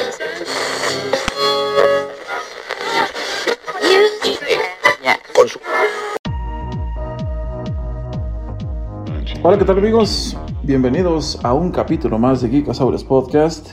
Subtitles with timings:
[9.42, 10.36] Hola, ¿qué tal amigos?
[10.62, 13.72] Bienvenidos a un capítulo más de Geekosaurus Podcast.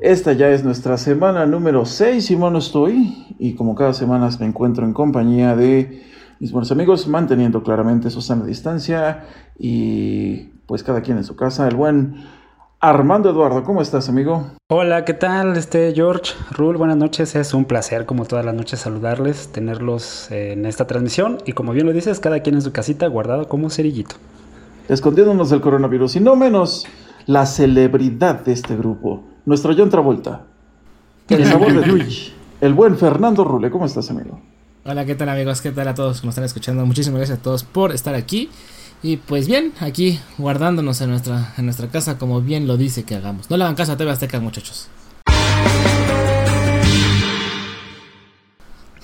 [0.00, 4.28] Esta ya es nuestra semana número 6, si mal no estoy, y como cada semana
[4.40, 6.02] me encuentro en compañía de
[6.40, 9.26] mis buenos amigos, manteniendo claramente su sana distancia
[9.56, 11.68] y pues cada quien en su casa.
[11.68, 12.26] El buen
[12.80, 14.50] Armando Eduardo, ¿cómo estás, amigo?
[14.68, 15.56] Hola, ¿qué tal?
[15.56, 17.34] Este George, Rul, buenas noches.
[17.34, 21.86] Es un placer, como todas las noches, saludarles, tenerlos en esta transmisión y como bien
[21.86, 24.16] lo dices, cada quien en su casita guardado como cerillito.
[24.90, 26.86] Escondiéndonos del coronavirus y no menos
[27.24, 30.42] la celebridad de este grupo, nuestro John Travolta.
[31.30, 34.38] El sabor de Luigi, el buen Fernando Rule, ¿cómo estás, amigo?
[34.84, 35.62] Hola, ¿qué tal amigos?
[35.62, 36.84] ¿Qué tal a todos que nos están escuchando?
[36.84, 38.50] Muchísimas gracias a todos por estar aquí.
[39.06, 43.14] Y pues bien, aquí guardándonos en nuestra, en nuestra casa como bien lo dice que
[43.14, 43.48] hagamos.
[43.48, 44.88] No le hagan caso a TV Azteca, muchachos.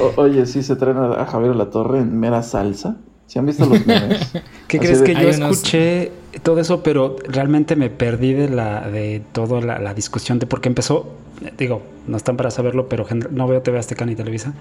[0.00, 2.96] O- Oye, sí se traen a Javier La Torre en mera salsa.
[3.26, 4.32] ¿Se han visto los memes?
[4.66, 6.10] ¿Qué Así crees de- que yo unos- escuché
[6.42, 10.60] todo eso, pero realmente me perdí de la de toda la, la discusión de por
[10.60, 11.08] qué empezó?
[11.56, 14.54] Digo, no están para saberlo, pero no veo TV Azteca ni Televisa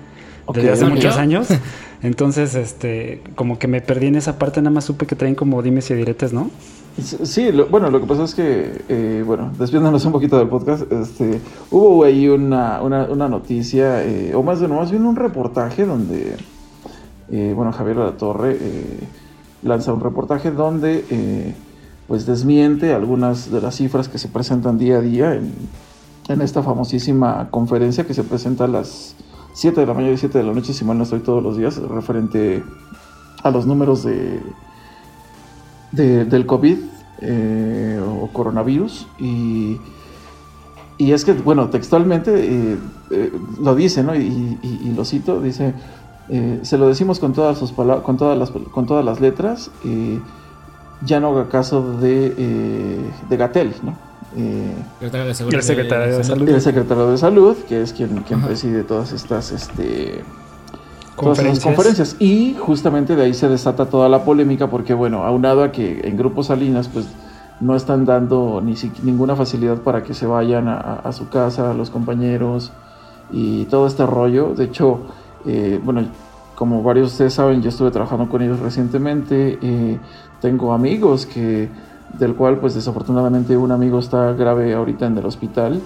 [0.45, 1.47] Ok, desde hace muchos años.
[2.03, 5.61] Entonces, este, como que me perdí en esa parte, nada más supe que traen como
[5.63, 6.51] dimes y diretes, ¿no?
[7.01, 10.89] Sí, lo- bueno, lo que pasa es que, eh, bueno, desviándonos un poquito del podcast,
[10.91, 15.83] este, hubo ahí una, una, una noticia, eh, o más, bien- más bien un reportaje
[15.85, 16.35] donde,
[17.31, 18.99] eh, bueno, Javier La Torre eh,
[19.63, 21.53] lanza un reportaje donde, eh,
[22.07, 25.51] pues, desmiente algunas de las cifras que se presentan día a día en,
[26.29, 29.15] en esta famosísima conferencia que se presenta a las
[29.55, 31.57] 7 de la mañana y 7 de la noche, si mal no estoy todos los
[31.57, 32.63] días, referente
[33.43, 34.41] a los números de
[35.91, 36.77] de- del COVID
[37.21, 39.79] eh, o coronavirus y,
[40.97, 42.77] y es que, bueno, textualmente eh,
[43.11, 44.13] eh, lo dice, ¿no?
[44.13, 44.57] Y,
[44.95, 45.73] lo cito, dice,
[46.63, 49.71] se lo decimos con todas, sus con todas, las, con todas las letras,
[51.05, 52.99] ya no haga caso de,
[53.29, 54.04] de Gatel, ¿no?
[54.37, 55.59] Eh, Secretario de Seguridad.
[55.59, 56.49] El secretario de Salud.
[56.49, 59.51] y el secretario de Salud, que es quien, quien preside todas estas...
[59.51, 60.23] Este,
[61.19, 62.15] todas esas conferencias.
[62.19, 66.17] Y justamente de ahí se desata toda la polémica porque, bueno, aunado a que en
[66.17, 67.07] Grupo Salinas, pues
[67.61, 71.29] no están dando ni si- ninguna facilidad para que se vayan a, a- a su
[71.29, 72.73] casa, los compañeros
[73.31, 74.53] y todo este rollo.
[74.55, 74.99] De hecho,
[75.45, 76.05] eh, bueno,
[76.55, 79.57] como varios de ustedes saben, yo estuve trabajando con ellos recientemente.
[79.61, 79.97] eh,
[80.41, 81.69] tengo amigos que,
[82.17, 85.81] del cual, pues desafortunadamente, un amigo está grave ahorita en el hospital.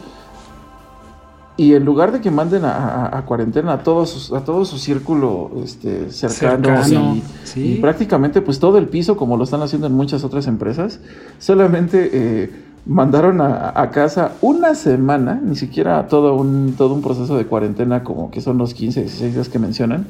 [1.57, 2.72] Y en lugar de que manden a,
[3.07, 7.74] a- a cuarentena a todo su, a todo su círculo este, cercano, Cercano, y, sí.
[7.74, 11.02] y prácticamente pues todo el piso, como lo están haciendo en muchas otras empresas,
[11.38, 12.51] solamente eh,
[12.86, 18.06] mandaron a, a casa una semana, ni siquiera todo un, todo un proceso de cuarentena
[18.06, 20.07] como que son los 15, 16 días que mencionan,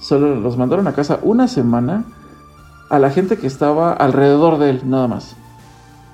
[0.00, 2.02] solo los mandaron a casa una semana
[2.90, 5.36] a la gente que estaba alrededor de él, nada más.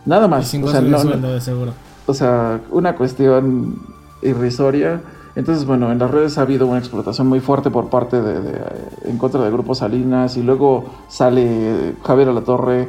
[0.04, 0.46] Nada más.
[0.46, 1.72] sin O sea, no- sueldo, de seguro.
[2.06, 3.80] o sea, una cuestión
[4.22, 5.00] irrisoria.
[5.34, 8.50] Entonces, bueno, en las redes ha habido una explotación muy fuerte por parte de, de,
[8.52, 12.88] eh, en contra de Grupo Salinas y luego sale Javier Alatorre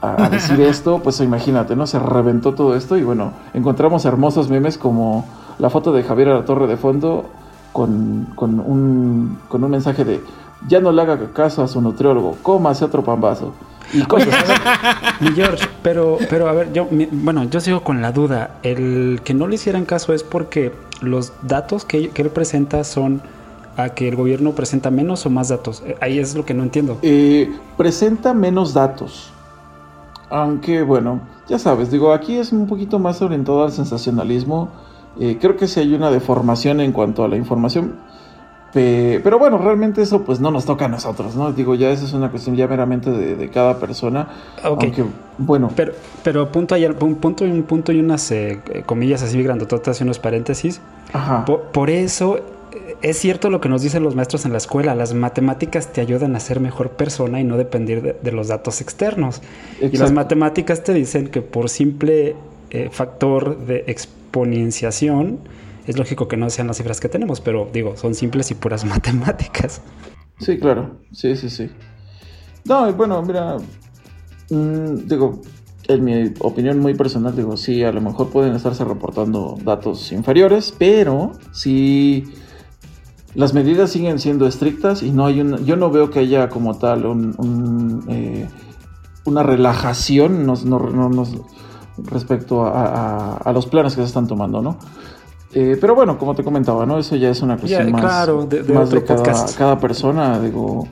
[0.00, 1.86] a, a decir esto, pues imagínate, ¿no?
[1.86, 5.26] Se reventó todo esto y bueno, encontramos hermosos memes como
[5.58, 7.26] la foto de Javier Alatorre de fondo
[7.72, 10.22] con, con, un, con un mensaje de
[10.68, 13.52] ya no le haga caso a su nutriólogo, cómase otro pambazo.
[13.92, 13.98] Y.
[15.20, 18.56] Mi George, pero, pero a ver, yo, mi- bueno, yo sigo con la duda.
[18.62, 23.20] El que no le hicieran caso es porque los datos que, que él presenta son
[23.76, 25.82] a que el gobierno presenta menos o más datos.
[25.86, 26.98] Eh, Ahí es lo que no entiendo.
[27.02, 29.30] Eh, presenta menos datos.
[30.30, 34.68] Aunque bueno, ya sabes, digo, aquí es un poquito más orientado al sensacionalismo.
[35.20, 37.94] Eh, creo que sí hay una deformación en cuanto a la información.
[38.74, 41.52] Pe- pero bueno, realmente eso pues no nos toca a nosotros, ¿no?
[41.52, 44.28] Digo, ya eso es una cuestión ya meramente de, de cada persona.
[44.64, 44.82] Ok.
[44.82, 45.04] Aunque,
[45.38, 45.92] bueno, Pero,
[46.24, 50.02] pero punto hay un punto y un punto y unas eh, comillas así grandototas y
[50.04, 50.80] unos paréntesis.
[51.12, 51.44] ajá.
[51.44, 52.38] Por, por eso
[52.72, 54.96] eh, es cierto lo que nos dicen los maestros en la escuela.
[54.96, 58.80] Las matemáticas te ayudan a ser mejor persona y no depender de, de los datos
[58.80, 59.40] externos.
[59.80, 62.34] Y las matemáticas te dicen que por simple
[62.70, 65.38] eh, factor de exponenciación,
[65.86, 68.84] es lógico que no sean las cifras que tenemos, pero digo, son simples y puras
[68.86, 69.80] matemáticas.
[70.38, 70.96] Sí, claro.
[71.12, 71.70] Sí, sí, sí.
[72.64, 73.56] No, y bueno, mira,
[74.50, 75.42] mm, digo,
[75.88, 80.74] en mi opinión muy personal, digo, sí, a lo mejor pueden estarse reportando datos inferiores,
[80.78, 82.24] pero sí,
[83.34, 86.78] las medidas siguen siendo estrictas y no hay una, yo no veo que haya como
[86.78, 88.48] tal un, un, eh,
[89.26, 91.36] una relajación, no, no- nos-
[91.98, 94.78] respecto a, a- a los planes que se están tomando, ¿no?
[95.54, 96.98] Eh, pero bueno, como te comentaba, ¿no?
[96.98, 99.56] Eso ya es una cuestión más, claro, de- de más otro cada, podcast.
[99.56, 100.88] cada persona, digo.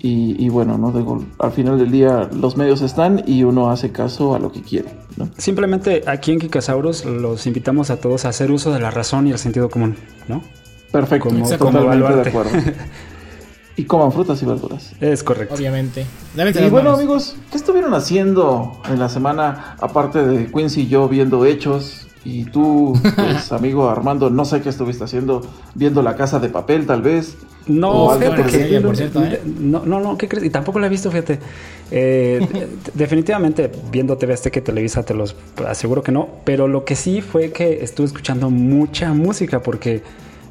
[0.00, 0.90] Y, y bueno, ¿no?
[0.92, 4.60] Digo, al final del día los medios están y uno hace caso a lo que
[4.62, 5.28] quiere, ¿no?
[5.38, 9.32] Simplemente aquí en Kikasaurus los invitamos a todos a hacer uso de la razón y
[9.32, 9.96] el sentido común,
[10.28, 10.42] ¿no?
[10.92, 12.50] Perfecto, Como- como de acuerdo.
[13.76, 14.92] y coman frutas y verduras.
[15.00, 15.54] Es correcto.
[15.54, 16.06] Obviamente.
[16.36, 16.98] Y bueno, manos.
[16.98, 19.76] amigos, ¿qué estuvieron haciendo en la semana?
[19.80, 22.06] Aparte de Quincy y yo viendo hechos.
[22.24, 25.42] Y tú, pues, amigo Armando, no sé qué estuviste haciendo,
[25.74, 27.36] viendo la casa de papel, tal vez.
[27.66, 28.56] No, fíjate que.
[28.56, 28.86] el estilo.
[28.88, 29.40] por cierto, ¿eh?
[29.60, 30.44] No, no, no, ¿qué crees?
[30.44, 31.38] Y tampoco la he visto, fíjate.
[31.90, 35.36] Eh, de- definitivamente, viendo TV Azteca y Televisa, te los
[35.66, 36.28] aseguro que no.
[36.44, 40.02] Pero lo que sí fue que estuve escuchando mucha música, porque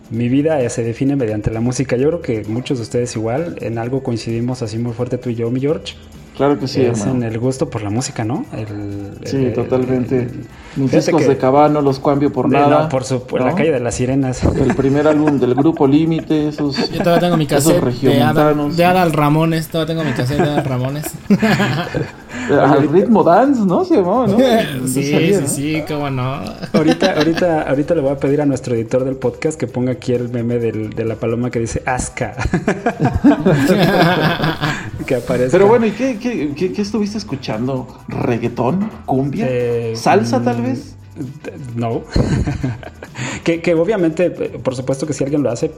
[0.09, 1.97] mi vida se define mediante la música.
[1.97, 5.35] Yo creo que muchos de ustedes igual, en algo coincidimos así muy fuerte tú y
[5.35, 5.95] yo, mi George.
[6.37, 7.17] Claro que sí, es hermano.
[7.25, 8.45] en el gusto por la música, ¿no?
[8.55, 10.19] El- Sí, el- totalmente.
[10.19, 12.83] el- Mis fíjate discos que- de Cabano los cambio por de- nada.
[12.83, 13.55] No, por su, por la ¿no?
[13.55, 14.43] calle de las sirenas.
[14.43, 16.75] El primer álbum del grupo Límite, esos.
[16.91, 19.67] Yo todavía tengo mi esos cassette de Adal, de Adal Ramones.
[19.67, 21.05] Todavía tengo mi cassette de Adal Ramones.
[22.49, 23.85] Al ritmo dance, ¿no?
[23.85, 24.37] Se llamaba, ¿no?
[24.87, 25.47] sí, Salía, sí, ¿no?
[25.47, 26.41] sí, cómo no.
[26.73, 30.11] Ahorita, ahorita, ahorita le voy a pedir a nuestro editor del podcast que ponga aquí
[30.13, 32.35] el meme del- de la paloma que dice Aska.
[35.05, 35.49] que aparece.
[35.51, 37.87] Pero bueno, ¿y qué, qué, qué- qué estuviste escuchando?
[38.07, 38.89] ¿Reggaetón?
[39.05, 39.45] ¿Cumbia?
[39.49, 40.95] Eh, ¿Salsa, tal mm, vez?
[41.75, 42.03] No.
[43.43, 45.71] que, que obviamente, eh, por supuesto que si alguien lo hace, eh,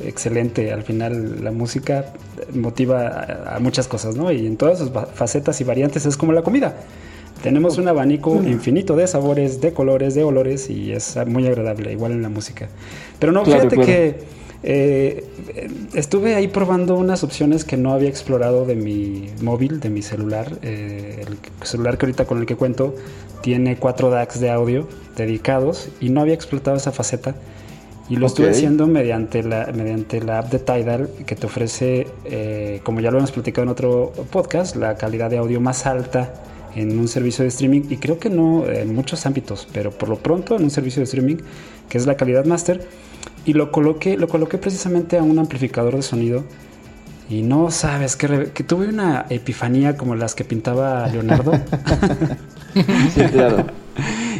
[0.00, 0.72] excelente.
[0.72, 2.12] Al final la música
[2.54, 4.30] motiva a, a muchas cosas, ¿no?
[4.30, 6.76] Y en todas sus facetas y variantes es como la comida.
[7.42, 12.12] Tenemos un abanico infinito de sabores, de colores, de olores y es muy agradable, igual
[12.12, 12.68] en la música.
[13.18, 13.86] Pero no, Claro, fíjate claro.
[13.86, 14.18] que
[14.68, 15.24] eh,
[15.94, 20.58] estuve ahí probando unas opciones que no había explorado de mi móvil, de mi celular.
[20.62, 22.94] Eh, el celular que ahorita con el que cuento
[23.42, 27.36] tiene cuatro DACs de audio dedicados y no había explotado esa faceta.
[28.08, 28.54] Y lo estuve Ok.
[28.54, 33.18] haciendo mediante la, mediante la app de Tidal que te ofrece, eh, como ya lo
[33.18, 36.34] hemos platicado en otro podcast, la calidad de audio más alta
[36.74, 40.16] en un servicio de streaming y creo que no en muchos ámbitos, pero por lo
[40.16, 41.36] pronto en un servicio de streaming
[41.88, 42.80] que es la calidad master
[43.46, 46.44] y lo coloqué, lo coloqué precisamente a un amplificador de sonido
[47.30, 51.52] y no sabes que, que tuve una epifanía como las que pintaba Leonardo.
[53.14, 53.64] Sí, claro.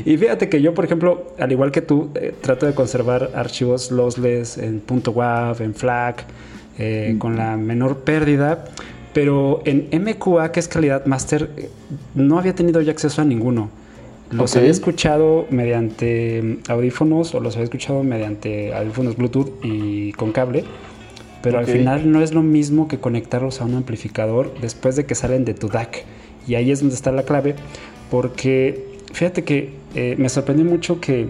[0.04, 3.90] Y fíjate que yo, por ejemplo, al igual que tú, eh, trato de conservar archivos
[3.90, 6.26] lossless en .wav, en FLAC,
[6.78, 8.66] eh, con la menor pérdida.
[9.14, 11.70] Pero en MQA, que es calidad master, eh,
[12.14, 13.70] no había tenido yo acceso a ninguno.
[14.30, 14.58] Los Ok.
[14.58, 20.64] había escuchado mediante audífonos o los había escuchado mediante audífonos Bluetooth y con cable.
[21.42, 25.14] Pero al final no es lo mismo que conectarlos a un amplificador después de que
[25.14, 26.04] salen de tu DAC.
[26.48, 27.54] Y ahí es donde está la clave,
[28.10, 31.28] porque fíjate que eh, me sorprendió mucho que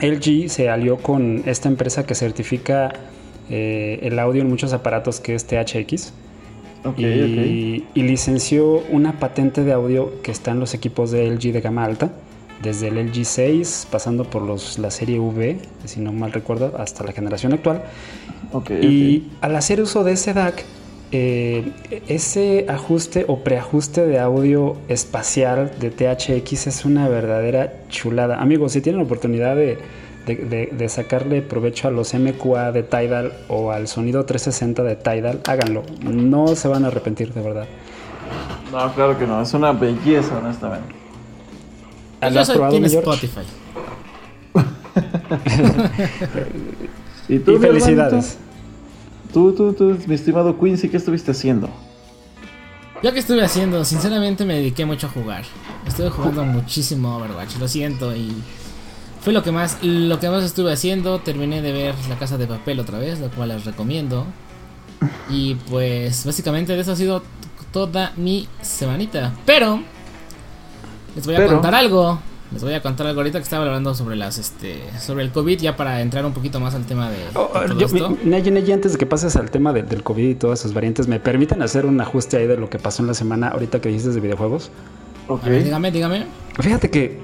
[0.00, 2.92] LG se alió con esta empresa que certifica
[3.50, 6.12] eh, el audio en muchos aparatos que es THX
[6.84, 11.52] Ok, y, y licenció una patente de audio que está en los equipos de LG
[11.52, 12.10] de gama alta,
[12.62, 17.04] desde el LG 6, pasando por los, la serie V, si no mal recuerdo, hasta
[17.04, 17.82] la generación actual.
[18.52, 18.70] ok.
[18.70, 20.64] ok, Y al hacer uso de ese DAC,
[21.10, 21.70] eh,
[22.08, 28.40] ese ajuste o preajuste de audio espacial de THX es una verdadera chulada.
[28.40, 29.78] Amigos, si tienen la oportunidad de,
[30.26, 34.96] de- de- de sacarle provecho a los MQA de Tidal o al sonido 360 de
[34.96, 35.82] Tidal, háganlo.
[36.02, 37.66] No se van a arrepentir, de verdad.
[38.70, 39.40] No, claro que no.
[39.42, 40.94] Es una belleza, honestamente.
[42.30, 42.96] ¿Lo has probado, George?
[42.98, 43.40] Spotify.
[47.28, 48.12] ¿Y tú, Y felicidades.
[48.12, 48.36] hermanito?
[49.32, 51.68] Tú, tú, tú, mi estimado Quincy, ¿qué estuviste haciendo?
[53.02, 55.42] Yo que estuve haciendo, sinceramente me dediqué mucho a jugar.
[55.86, 58.32] Estuve jugando muchísimo Overwatch, lo siento y
[59.22, 61.20] fue lo que más lo que más estuve haciendo.
[61.20, 64.26] Terminé de ver La Casa de Papel otra vez, lo cual les recomiendo.
[65.30, 67.22] Y pues básicamente de eso ha sido
[67.72, 69.32] toda mi semanita.
[69.46, 69.80] Pero
[71.16, 72.18] les voy a Pero- contar algo.
[72.52, 75.58] Les voy a contar algo ahorita que estaba hablando sobre las este sobre el COVID
[75.58, 78.10] ya para entrar un poquito más al tema de, de Oh, todo yo- esto.
[78.10, 80.74] mi- Neji, Neji, antes de que pases al tema de- del COVID y todas sus
[80.74, 83.80] variantes, ¿me permiten hacer un ajuste ahí de lo que pasó en la semana ahorita
[83.80, 84.70] que dijiste de videojuegos?
[85.28, 85.44] Ok.
[85.44, 86.26] A ver, dígame, dígame.
[86.60, 87.20] Fíjate que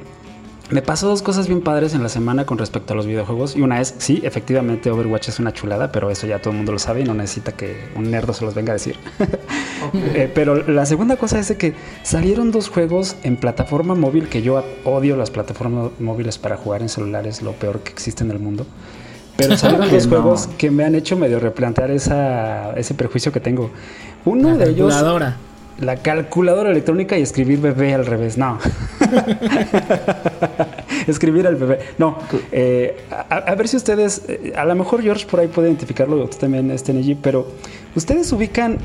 [0.71, 3.57] me pasó dos cosas bien padres en la semana con respecto a los videojuegos.
[3.57, 6.73] Y una es, sí, efectivamente Overwatch es una chulada, pero eso ya todo el mundo
[6.73, 8.97] lo sabe y no necesita que un nerdo se los venga a decir.
[10.15, 11.73] Eh, pero la segunda cosa es de que
[12.03, 16.89] salieron dos juegos en plataforma móvil, que yo odio las plataformas móviles para jugar en
[16.89, 18.67] celulares, lo peor que existe en el mundo.
[19.37, 20.11] Pero salieron dos no.
[20.11, 23.71] juegos que me han hecho medio replantear esa, ese prejuicio que tengo.
[24.25, 24.95] Uno La de ellos.
[25.79, 28.37] La calculadora electrónica y escribir bebé al revés.
[28.37, 28.59] No.
[31.07, 31.79] Escribir al bebé.
[31.99, 32.19] No,
[32.53, 36.27] eh, a, a ver si ustedes, eh, a lo mejor George por ahí puede identificarlo,
[36.29, 37.47] tú también, este Neji, pero
[37.95, 38.79] ustedes ubican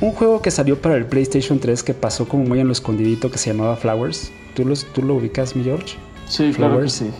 [0.00, 3.30] un juego que salió para el PlayStation 3 que pasó como muy en lo escondidito
[3.30, 4.30] que se llamaba Flowers.
[4.54, 5.96] ¿Tú, los, tú lo ubicas, mi George?
[6.26, 6.92] Sí, claro que Flowers.
[6.92, 7.10] sí.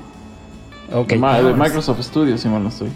[0.92, 1.08] Ok.
[1.08, 2.88] De Ma- de Microsoft Studios, si mal no estoy.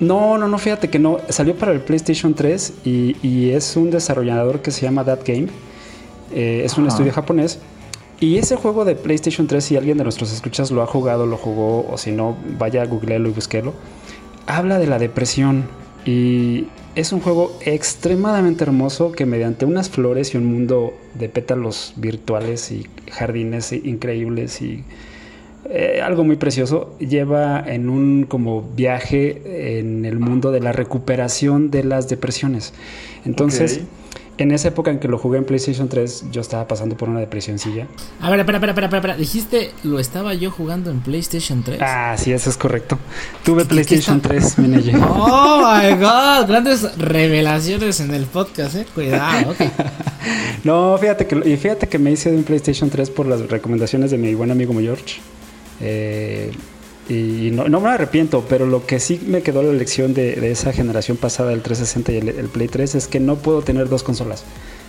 [0.00, 1.18] No, no, no, fíjate que no.
[1.28, 5.48] Salió para el PlayStation 3 y, y es un desarrollador que se llama That Game.
[6.32, 7.58] Eh, es un estudio japonés.
[8.20, 11.36] Y ese juego de PlayStation 3, si alguien de nuestros escuchas lo ha jugado, lo
[11.36, 13.74] jugó, o si no, vaya a googlearlo y búsquelo.
[14.46, 15.64] Habla de la depresión.
[16.04, 21.92] Y es un juego extremadamente hermoso que mediante unas flores y un mundo de pétalos
[21.96, 24.84] virtuales y jardines increíbles y
[25.70, 31.70] eh, algo muy precioso, lleva en un como viaje en el mundo de la recuperación
[31.70, 32.72] de las depresiones.
[33.24, 33.80] Entonces,
[34.38, 37.18] en esa época en que lo jugué en PlayStation 3, yo estaba pasando por una
[37.18, 37.88] depresioncilla.
[38.20, 39.16] A ver, espera, espera, espera, espera.
[39.16, 41.80] Dijiste, lo estaba yo jugando en PlayStation 3.
[41.82, 42.98] Ah, sí, eso es correcto.
[43.44, 44.92] Tuve ¿Qué- qué PlayStation está- 3, Mineye.
[45.02, 48.86] Oh my god, grandes revelaciones en el podcast, eh.
[48.94, 49.60] Cuidado, ok.
[50.64, 54.10] No, fíjate que, y fíjate que me hice de un PlayStation 3 por las recomendaciones
[54.10, 55.20] de mi buen amigo George.
[55.80, 56.50] Eh,
[57.08, 60.50] y no, no me arrepiento, pero lo que sí me quedó la lección de, de
[60.50, 63.88] esa generación pasada, el 360 y el, el Play 3, es que no puedo tener
[63.88, 64.44] dos consolas.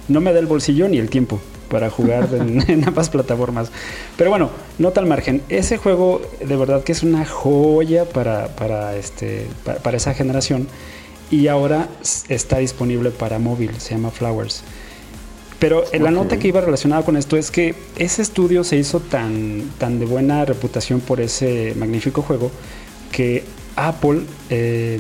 [0.10, 3.72] No me da el bolsillo ni el tiempo para jugar en, en ambas plataformas.
[4.18, 5.42] Pero bueno, nota al margen.
[5.48, 10.68] Ese juego de verdad que es una joya para, para, este, para, para esa generación.
[11.32, 11.88] Y ahora
[12.28, 14.64] está disponible para móvil, se llama Flowers.
[15.60, 19.00] Pero eh, la nota que iba relacionada con esto es que ese estudio se hizo
[19.00, 22.50] tan, tan de buena reputación por ese magnífico juego
[23.12, 23.44] que
[23.76, 25.00] Apple eh,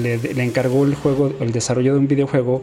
[0.00, 2.62] le, le encargó el juego, el desarrollo de un videojuego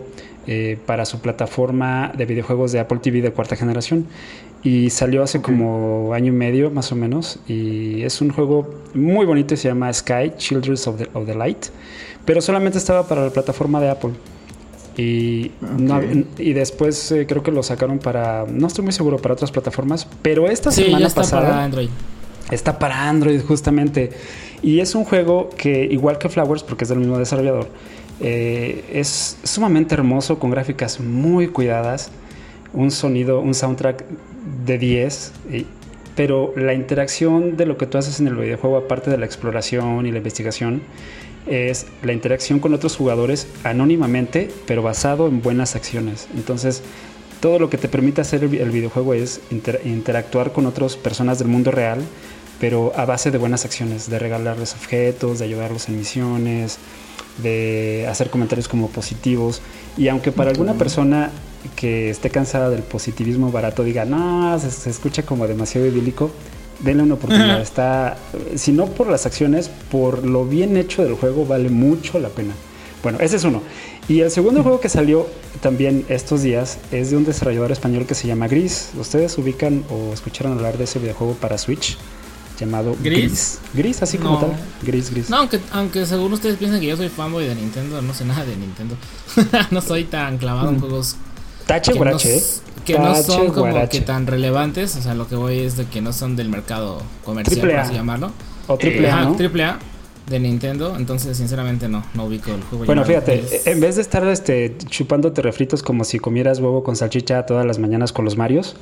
[0.51, 4.07] eh, para su plataforma de videojuegos de Apple TV de cuarta generación.
[4.63, 7.39] Y salió hace como año y medio más o menos.
[7.47, 11.67] Y es un juego muy bonito se llama Sky, Children of the, of the Light.
[12.25, 14.13] Pero solamente estaba para la plataforma de Apple.
[14.99, 16.03] Y, no- Ok.
[16.39, 20.07] y después eh, creo que lo sacaron para, no estoy muy seguro, para otras plataformas.
[20.21, 21.49] Pero esta Sí, semana ya está pasada...
[21.49, 21.89] para Android.
[22.51, 24.11] Está para Android justamente.
[24.61, 27.67] Y es un juego que, igual que Flowers, porque es del mismo desarrollador,
[28.19, 32.11] eh, es sumamente hermoso, con gráficas muy cuidadas,
[32.73, 34.03] un sonido, un soundtrack
[34.65, 35.31] de 10.
[35.53, 35.65] y-
[36.15, 40.05] pero la interacción de lo que tú haces en el videojuego, aparte de la exploración
[40.05, 40.81] y la investigación,
[41.49, 46.27] es la interacción con otros jugadores anónimamente, pero basado en buenas acciones.
[46.35, 46.81] Entonces,
[47.39, 50.95] todo lo que te permite hacer el vi- el videojuego es inter- interactuar con otras
[50.95, 51.99] personas del mundo real,
[52.59, 56.77] pero a base de buenas acciones, de regalarles objetos, de ayudarlos en misiones,
[57.41, 59.61] de hacer comentarios como positivos.
[59.97, 61.31] Y aunque para alguna persona
[61.75, 66.31] que esté cansada del positivismo barato diga, no, se, se escucha como demasiado idílico,
[66.79, 67.61] denle una oportunidad.
[67.61, 68.17] Está,
[68.55, 72.53] si no por las acciones, por lo bien hecho del juego, vale mucho la pena.
[73.03, 73.61] Bueno, ese es uno.
[74.07, 75.27] Y el segundo juego que salió
[75.61, 78.89] también estos días es de un desarrollador español que se llama Gris.
[78.99, 81.97] ¿Ustedes ubican o escucharon hablar de ese videojuego para Switch?
[82.59, 83.19] Llamado ¿Gris?
[83.19, 83.59] Gris.
[83.73, 84.39] Gris, así como No.
[84.47, 84.51] tal.
[84.81, 85.29] Gris, gris.
[85.29, 88.43] No, aunque, aunque según ustedes piensan que yo soy fanboy de Nintendo, no sé nada
[88.43, 88.95] de Nintendo.
[89.71, 90.79] no soy tan clavado en Mm.
[90.81, 91.15] juegos
[91.65, 92.41] Tache no, ¿eh?
[92.93, 93.99] Que no son como guarache.
[93.99, 94.95] que tan relevantes.
[94.95, 97.81] O sea, lo que voy es de que no son del mercado comercial, por A.
[97.83, 98.31] así llamarlo.
[98.67, 99.35] O triple A, Ajá, ¿no?
[99.35, 99.79] triple A
[100.27, 100.95] de Nintendo.
[100.97, 102.85] Entonces, sinceramente, no, no ubico el juego.
[102.85, 107.45] Bueno, fíjate, en vez de estar este, chupándote refritos como si comieras huevo con salchicha
[107.45, 108.75] todas las mañanas con los Marios,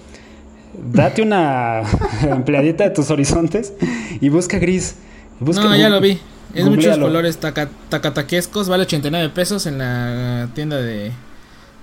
[0.92, 1.80] date una
[2.32, 3.74] ampliadita de tus horizontes
[4.20, 4.96] y busca gris.
[5.40, 6.20] Busca- no, ya lo vi.
[6.54, 8.68] Es muchos colores taca- tacataquescos.
[8.70, 11.12] Vale 89 pesos en la tienda de,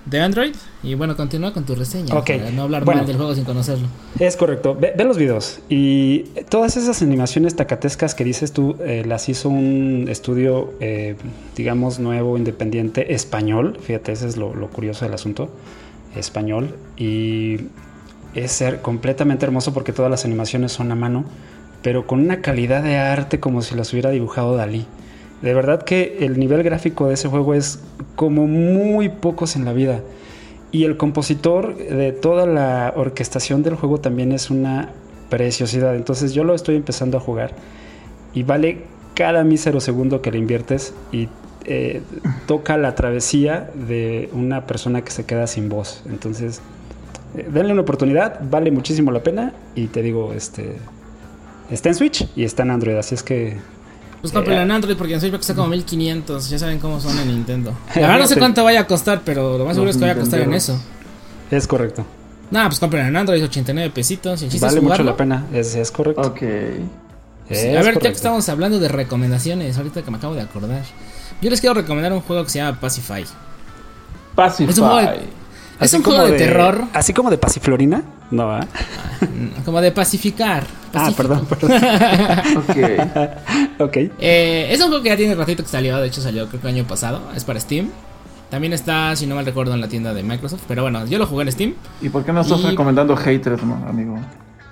[0.05, 0.55] de Android.
[0.83, 2.15] Y bueno, continúa con tu reseña.
[2.15, 2.99] Ok, Para no hablar bueno.
[2.99, 3.87] mal del juego sin conocerlo.
[4.19, 4.75] Es correcto.
[4.75, 5.59] Ve, ve los videos.
[5.69, 11.15] Y todas esas animaciones tacatescas que dices tú, eh, las hizo un estudio, eh,
[11.55, 13.77] digamos, nuevo, independiente, español.
[13.81, 15.49] Fíjate, ese es lo, lo curioso del asunto.
[16.15, 16.75] Español.
[16.97, 17.57] Y
[18.35, 21.25] es ser completamente hermoso porque todas las animaciones son a mano,
[21.81, 24.85] pero con una calidad de arte como si las hubiera dibujado Dalí.
[25.41, 27.79] De verdad que el nivel gráfico de ese juego es
[28.15, 30.01] como muy pocos en la vida.
[30.71, 34.89] Y el compositor de toda la orquestación del juego también es una
[35.29, 35.95] preciosidad.
[35.95, 37.51] Entonces yo lo estoy empezando a jugar
[38.33, 41.29] y vale cada mísero segundo que le inviertes y
[41.65, 42.01] eh,
[42.45, 46.03] toca la travesía de una persona que se queda sin voz.
[46.07, 46.61] Entonces,
[47.35, 50.75] eh, denle una oportunidad, vale muchísimo la pena y te digo, este
[51.71, 53.57] está en Switch y está en Android, así es que
[54.31, 56.49] Pues cómpralo Eh, en Android porque en Switch cuesta como 1500.
[56.49, 57.73] Ya saben cómo son en Nintendo.
[57.95, 60.13] La verdad no sé cuánto vaya a costar, pero lo más seguro es que vaya
[60.13, 60.79] a costar en eso.
[61.51, 62.05] es correcto.
[62.51, 64.41] Nada, pues compren en Android 89 pesitos.
[64.41, 66.21] Es Vale mucho la pena, es, es correcto.
[66.21, 66.41] Ok.
[66.41, 68.07] Es a ver, ya que correcto.
[68.09, 70.81] estamos hablando de recomendaciones, ahorita que me acabo de acordar.
[71.41, 73.25] Yo les quiero recomendar un juego que se llama Pacify.
[74.35, 74.69] Pacify.
[74.71, 78.03] Es un juego de- Es Así un como juego de, terror, Así como de Pasiflorina.
[78.31, 78.67] No, ¿ah?
[79.63, 80.65] como de pacificar.
[80.93, 81.71] Ah, perdón, perdón.
[82.57, 83.81] Ok.
[83.81, 83.97] ok.
[84.19, 86.67] Eh, es un juego que ya tiene ratito que salió, de hecho salió creo que
[86.69, 87.89] el año pasado, es para Steam.
[88.49, 91.25] También está, si no mal recuerdo, en la tienda de Microsoft, pero bueno, yo lo
[91.27, 91.73] jugué en Steam.
[92.01, 94.17] ¿Y por qué no estás Y- recomendando Hatred, no, amigo?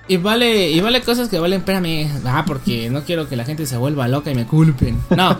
[0.07, 3.65] Y vale, y vale cosas que valen, espérame, ah, porque no quiero que la gente
[3.65, 4.97] se vuelva loca y me culpen.
[5.15, 5.37] No,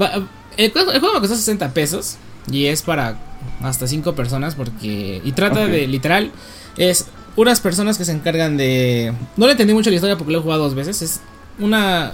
[0.00, 0.12] Va-
[0.56, 2.16] el, juego- el juego me costó 60 pesos
[2.50, 3.16] y es para
[3.62, 5.20] hasta 5 personas porque...
[5.24, 6.30] Y trata de, literal,
[6.76, 7.06] es
[7.38, 9.12] unas personas que se encargan de...
[9.36, 11.20] No le entendí mucho la historia porque lo he jugado dos veces, es
[11.58, 12.12] una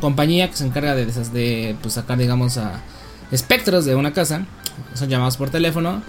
[0.00, 2.80] compañía que se encarga de, desas- de pues, sacar, digamos, a
[3.30, 4.46] espectros de una casa,
[4.94, 6.02] son llamados por teléfono,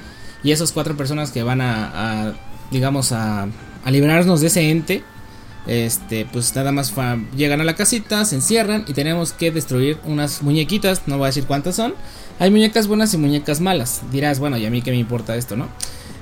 [0.43, 2.33] y esos cuatro personas que van a, a,
[2.71, 3.43] digamos, a,
[3.83, 5.03] a librarnos de ese ente,
[5.67, 6.93] este, pues nada más
[7.35, 11.27] llegan a la casita, se encierran y tenemos que destruir unas muñequitas, no voy a
[11.27, 11.93] decir cuántas son.
[12.39, 14.01] Hay muñecas buenas y muñecas malas.
[14.11, 15.67] Dirás, bueno, y a mí qué me importa esto, ¿no?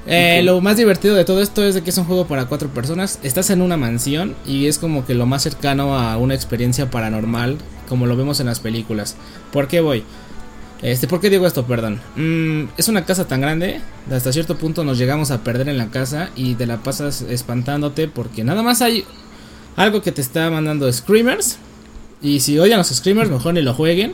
[0.06, 0.42] Eh.
[0.44, 3.20] Lo más divertido de todo esto es de que es un juego para cuatro personas.
[3.24, 7.58] Estás en una mansión y es como que lo más cercano a una experiencia paranormal,
[7.88, 9.16] como lo vemos en las películas.
[9.52, 10.04] ¿Por qué voy?
[10.82, 11.66] Este, ¿por qué digo esto?
[11.66, 12.02] Perdón.
[12.18, 13.80] Mm, es una casa tan grande,
[14.12, 18.10] hasta cierto punto nos llegamos a perder en la casa y te la pasas espantándote
[18.10, 19.06] porque nada más hay
[19.78, 21.58] algo que te está mandando screamers.
[22.22, 24.14] Y si odian los screamers, mejor ni lo jueguen.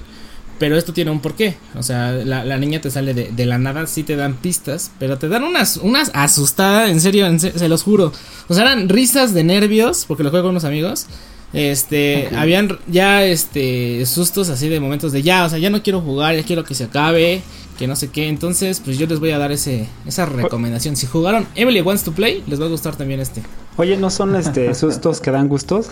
[0.60, 1.56] Pero esto tiene un porqué.
[1.76, 4.92] O sea, la, la niña te sale de, de la nada, sí te dan pistas,
[5.00, 8.12] pero te dan unas, unas asustadas, en serio, en se, se los juro.
[8.50, 11.08] O sea, eran risas de nervios, porque lo juego con unos amigos.
[11.52, 16.00] Este, habían ya este sustos así de momentos de ya, o sea, ya no quiero
[16.00, 17.42] jugar, ya quiero que se acabe,
[17.80, 18.28] que no sé qué.
[18.28, 20.98] Entonces, pues yo les voy a dar ese esa recomendación.
[20.98, 23.42] Si jugaron Emily Wants to Play, les va a gustar también este.
[23.78, 25.88] Oye, ¿no son este sustos que dan gustos?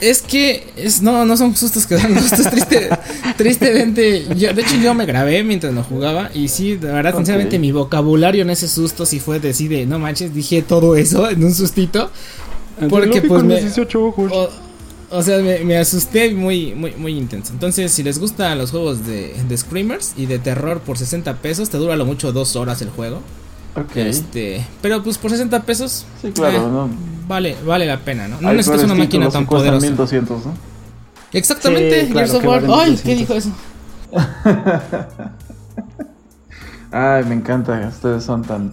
[0.00, 2.88] Es que es, no, no son sustos que dan gustos, triste,
[3.36, 4.26] tristemente.
[4.36, 6.30] Yo, de hecho, yo me grabé mientras lo jugaba.
[6.32, 9.86] Y sí, de verdad, sinceramente, mi vocabulario en ese susto sí fue de, sí, de
[9.86, 12.10] no manches, dije todo eso en un sustito.
[12.88, 14.30] Porque, pues, me- 18 ojos.
[14.32, 14.48] O,
[15.10, 17.52] o sea, me, me asusté muy, muy, muy intenso.
[17.52, 21.70] Entonces, si les gustan los juegos de, de Screamers y de terror por 60 pesos,
[21.70, 23.20] te dura lo mucho dos horas el juego.
[23.76, 23.96] Ok.
[23.96, 26.90] Este, pero pues por 60 pesos, Sí, claro, eh, ¿no?
[27.28, 28.40] vale, vale la pena, ¿no?
[28.40, 29.86] No Hay necesitas una máquina tan poderosa.
[29.86, 30.54] 1200, ¿no?
[31.32, 32.60] Exactamente, Sí, Gears claro, of que War.
[32.66, 33.02] valen Ay, 200.
[33.02, 33.50] ¿qué dijo eso?
[36.90, 37.86] Ay, me encanta.
[37.88, 38.72] Ustedes son tan.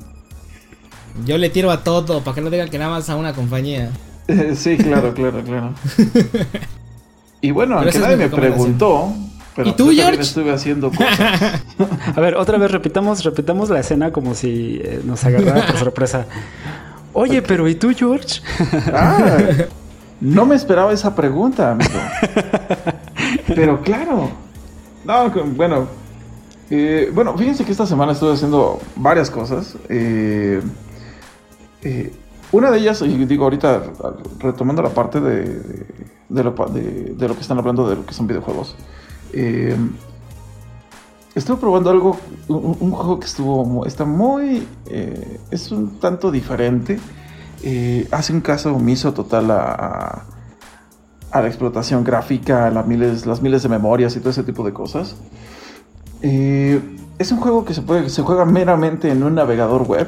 [1.26, 3.92] Yo le tiro a todo para que no digan que nada más a una compañía.
[4.56, 5.74] sí, claro, claro, claro.
[7.42, 9.14] Y bueno, Pero aunque nadie me preguntó.
[9.56, 10.22] Pero ¿Y tú, yo George?
[10.22, 11.62] estuve haciendo cosas.
[12.16, 16.26] A ver, otra vez repitamos, repitamos la escena como si eh, nos agarrara por sorpresa.
[17.14, 18.42] Oye, pero ¿y tú, George?
[18.94, 19.38] Ah,
[20.20, 21.92] no me esperaba esa pregunta, amigo.
[23.48, 24.32] Pero claro.
[25.06, 25.88] No, bueno.
[26.70, 29.78] eh, bueno, fíjense que esta semana estuve haciendo varias cosas.
[29.88, 30.62] Eh,
[31.84, 32.14] eh,
[32.52, 33.84] una de ellas, y digo ahorita,
[34.40, 35.44] retomando la parte de,
[36.30, 36.44] de,
[37.16, 38.76] de lo, que están hablando de lo que son videojuegos.
[39.34, 39.76] eh,
[41.36, 47.00] estuve probando algo, un, juego que estuvo, está muy, eh, es un tanto diferente.
[47.64, 50.26] Eh, hace un caso omiso total a, a,
[51.32, 54.64] a la explotación gráfica, a la miles, las miles de memorias y todo ese tipo
[54.64, 55.16] de cosas.
[56.22, 56.80] Eh,
[57.18, 60.08] es un juego que se, puede, se juega meramente en un navegador web.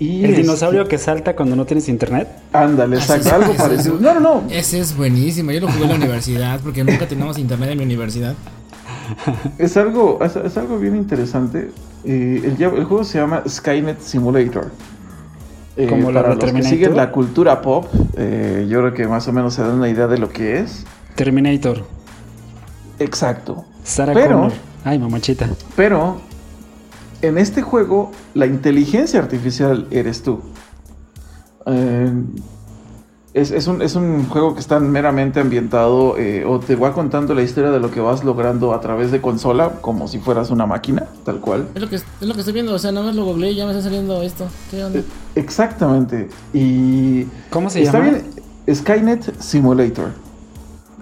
[0.00, 2.28] Y El este- dinosaurio que salta cuando no tienes internet.
[2.52, 3.98] Ándale, es, algo parecido.
[3.98, 4.42] No, no, no.
[4.50, 5.50] Ese es buenísimo.
[5.50, 8.34] Yo lo jugué en la universidad porque nunca teníamos internet en mi universidad.
[9.58, 11.70] Es algo, es, es algo bien interesante.
[12.04, 14.70] Eh, el, juego se llama Skynet Simulator.
[15.76, 16.70] Eh, Como la para los que Terminator.
[16.70, 20.06] siguen la cultura pop, eh, yo creo que más o menos se dan una idea
[20.06, 20.84] de lo que es.
[21.14, 21.84] Terminator.
[22.98, 23.64] Exacto.
[23.84, 24.52] Sarah Pero- Connor.
[24.84, 25.48] Ay, mamachita.
[25.76, 26.20] Pero
[27.22, 30.40] en este juego la inteligencia artificial eres tú.
[31.66, 32.12] Eh,
[33.34, 37.34] es, es un, es un juego que está meramente ambientado eh, o te va contando
[37.34, 40.66] la historia de lo que vas logrando a través de consola como si fueras una
[40.66, 41.68] máquina, tal cual.
[41.74, 42.72] Es lo que, es lo que estoy viendo.
[42.74, 44.46] O sea, nada más lo googleé y ya me está saliendo esto.
[44.70, 44.98] ¿Qué onda?
[45.00, 45.04] Eh,
[45.34, 46.28] Exactamente.
[46.54, 48.18] Y ¿Cómo se está llama?
[48.66, 50.08] bien Skynet Simulator.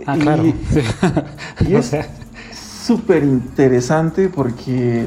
[0.04, 0.44] Ah, Y- claro.
[0.44, 0.54] Y
[1.74, 2.08] O es sea,
[2.84, 5.06] súper interesante porque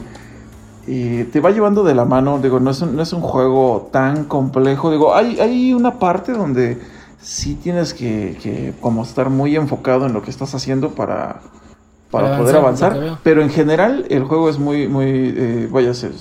[1.32, 2.40] te va llevando de la mano.
[2.40, 4.92] Digo, no es un, no es un juego tan complejo.
[4.92, 6.80] Digo, hay, hay una parte donde
[7.22, 11.42] sí tienes que, que como estar muy enfocado en lo que estás haciendo para,
[12.12, 13.20] para Para poder avanzar.
[13.24, 16.12] Pero en general el juego es muy, muy, eh, vaya a ser,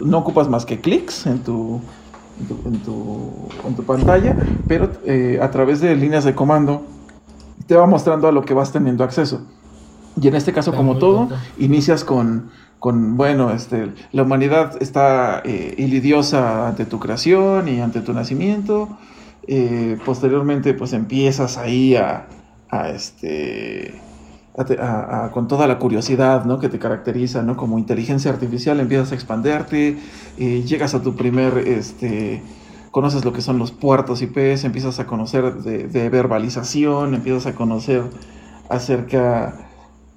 [0.00, 1.80] no ocupas más que clics en tu,
[2.40, 3.32] en tu, en tu,
[3.66, 6.82] en tu pantalla, pero eh, a través de líneas de comando
[7.66, 9.42] te va mostrando a lo que vas teniendo acceso.
[10.20, 11.28] Y en este caso, Está como todo,
[11.58, 18.00] inicias con, con, bueno, este, la humanidad está eh, ilidiosa ante tu creación y ante
[18.00, 18.98] tu nacimiento.
[19.46, 22.26] Eh, posteriormente, pues empiezas ahí a,
[22.70, 24.00] a, este,
[24.56, 26.58] a a- con toda la curiosidad ¿no?
[26.58, 27.56] que te caracteriza, ¿no?
[27.56, 29.98] Como inteligencia artificial, empiezas a expanderte,
[30.38, 32.42] eh, llegas a tu primer, este,
[32.90, 38.02] conoces lo que son los puertos IPs, empiezas a conocer de verbalización, empiezas a conocer
[38.68, 39.54] acerca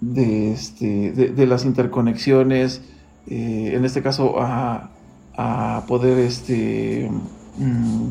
[0.02, 2.82] de, este, de, las interconexiones,
[3.28, 4.90] eh, en este caso a,
[5.36, 7.10] a poder este,
[7.58, 8.10] mm,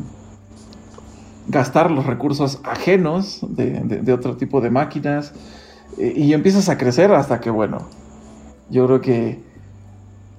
[1.47, 5.33] gastar los recursos ajenos de, de- de otro tipo de máquinas
[5.97, 7.87] eh, y empiezas a crecer hasta que, bueno,
[8.69, 9.39] yo creo que,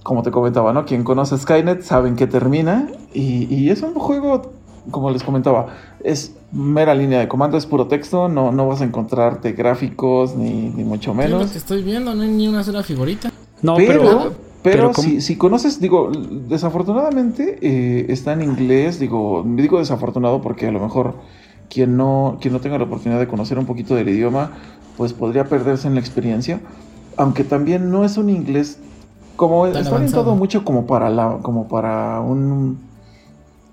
[0.02, 0.84] como te comentaba, ¿no?
[0.84, 4.52] Quien conoce Skynet saben que termina y, y es un juego,
[4.90, 5.68] como les comentaba,
[6.04, 10.70] es mera línea de comando, es puro texto, no, no vas a encontrarte gráficos ni,
[10.70, 11.50] ni mucho Es lo menos.
[11.52, 13.30] que estoy viendo, no hay ni una sola figurita.
[13.62, 15.06] No, Pero, pero, pero, pero ¿cómo?
[15.08, 16.10] si, si conoces, digo,
[16.48, 21.14] desafortunadamente eh, está en inglés, digo, digo desafortunado porque a lo mejor
[21.68, 24.52] quien no, quien no tenga la oportunidad de conocer un poquito del idioma,
[24.96, 26.60] pues podría perderse en la experiencia,
[27.16, 28.78] aunque también no es un inglés
[29.36, 32.78] como Tan está orientado mucho como para la, como para un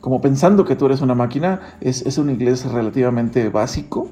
[0.06, 4.08] como pensando que tú eres una máquina, es, es un inglés relativamente básico.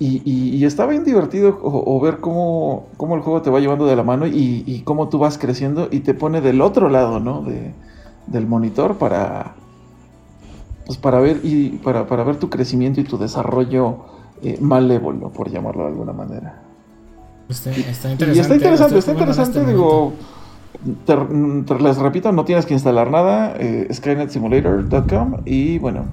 [0.00, 3.60] Y, y- y está bien divertido o, o ver cómo, cómo el juego te va
[3.60, 6.88] llevando de la mano y, y cómo tú vas creciendo y te pone del otro
[6.88, 7.42] lado, ¿no?
[7.42, 7.72] De,
[8.26, 9.54] del monitor para,
[10.84, 13.98] pues para ver y para, para ver tu crecimiento y tu desarrollo
[14.42, 16.60] eh, malévolo, por llamarlo de alguna manera.
[17.48, 18.40] Está, está Y interesante.
[18.40, 20.12] está interesante, está interesante, este digo,
[21.06, 21.16] te-
[21.66, 26.06] te- les repito, no tienes que instalar nada, eh, skynetsimulator.com y bueno,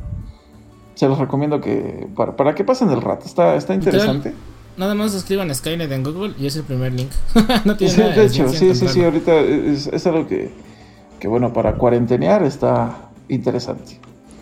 [0.96, 4.34] se los recomiendo que para, para que pasen el rato, está, está interesante.
[4.78, 7.10] Nada más escriban Skynet en Google y es el primer link.
[7.66, 10.52] no tiene Sí, nada de hecho, sí, sí, sí, ahorita es, es algo que,
[11.20, 14.00] que bueno, para cuarentenear está interesante.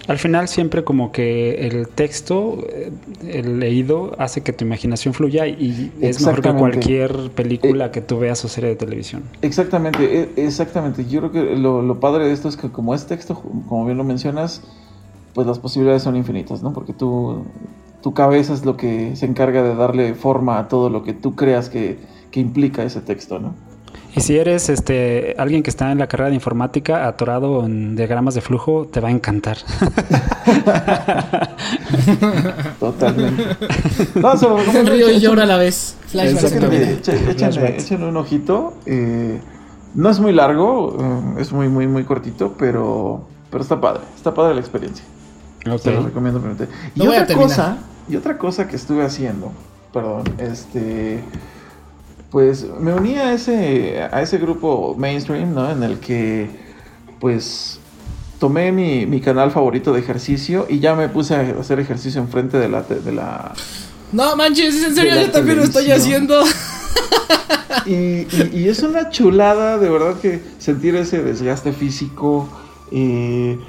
[0.07, 2.91] Al final siempre como que el texto, eh,
[3.27, 8.19] el leído, hace que tu imaginación fluya y es mejor que cualquier película que tú
[8.19, 9.23] veas o serie de televisión.
[9.41, 11.05] Exactamente, e- exactamente.
[11.05, 13.97] Yo creo que lo, lo padre de esto es que como es texto, como bien
[13.97, 14.61] lo mencionas,
[15.33, 16.73] pues las posibilidades son infinitas, ¿no?
[16.73, 17.45] Porque tú,
[18.01, 21.35] tu cabeza es lo que se encarga de darle forma a todo lo que tú
[21.35, 21.97] creas que,
[22.29, 23.55] que implica ese texto, ¿no?
[24.15, 28.35] Y si eres este alguien que está en la carrera de informática atorado en diagramas
[28.35, 29.57] de flujo, te va a encantar.
[32.79, 33.43] Totalmente.
[34.15, 34.57] No, se lo
[34.91, 35.97] río y llora a la vez.
[37.81, 38.73] Échenle- un ojito.
[38.85, 39.39] eh,
[39.95, 44.01] no es muy largo, eh, es muy, muy, muy cortito, pero, pero está padre.
[44.15, 45.05] Está padre la experiencia.
[45.77, 46.39] Se lo recomiendo.
[46.95, 47.77] Y otra cosa,
[48.09, 49.51] y otra cosa que estuve haciendo,
[49.93, 51.23] perdón, este
[52.33, 55.69] pues me uní a ese a ese grupo mainstream, ¿no?
[55.71, 56.49] En el que
[57.19, 57.79] pues
[58.39, 62.57] tomé mi, mi canal favorito de ejercicio y ya me puse a hacer ejercicio enfrente
[62.57, 63.53] de la te- de la
[64.11, 65.13] No manches, ¿es en serio?
[65.21, 66.43] Yo también lo estoy haciendo.
[67.85, 72.49] y, y- y es una chulada, de verdad que sentir ese desgaste físico,
[72.91, 73.59] eh,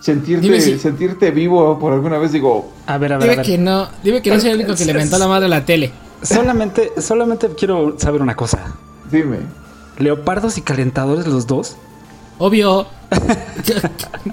[0.00, 3.46] sentirte, si- sentirte vivo por alguna vez, digo, A ver, a ver, a Dime ver.
[3.46, 5.64] que no, dime que no soy el único que le mentó la madre a la
[5.64, 5.90] tele.
[6.22, 8.58] Solamente, solamente quiero saber una cosa.
[9.10, 9.38] dime.
[9.98, 11.76] ¿Leopardos y calentadores los dos?
[12.38, 12.86] Obvio.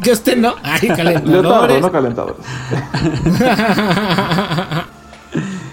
[0.01, 0.53] que, usted no.
[0.61, 1.81] Ay, calentadores.
[1.81, 2.37] no calentadores.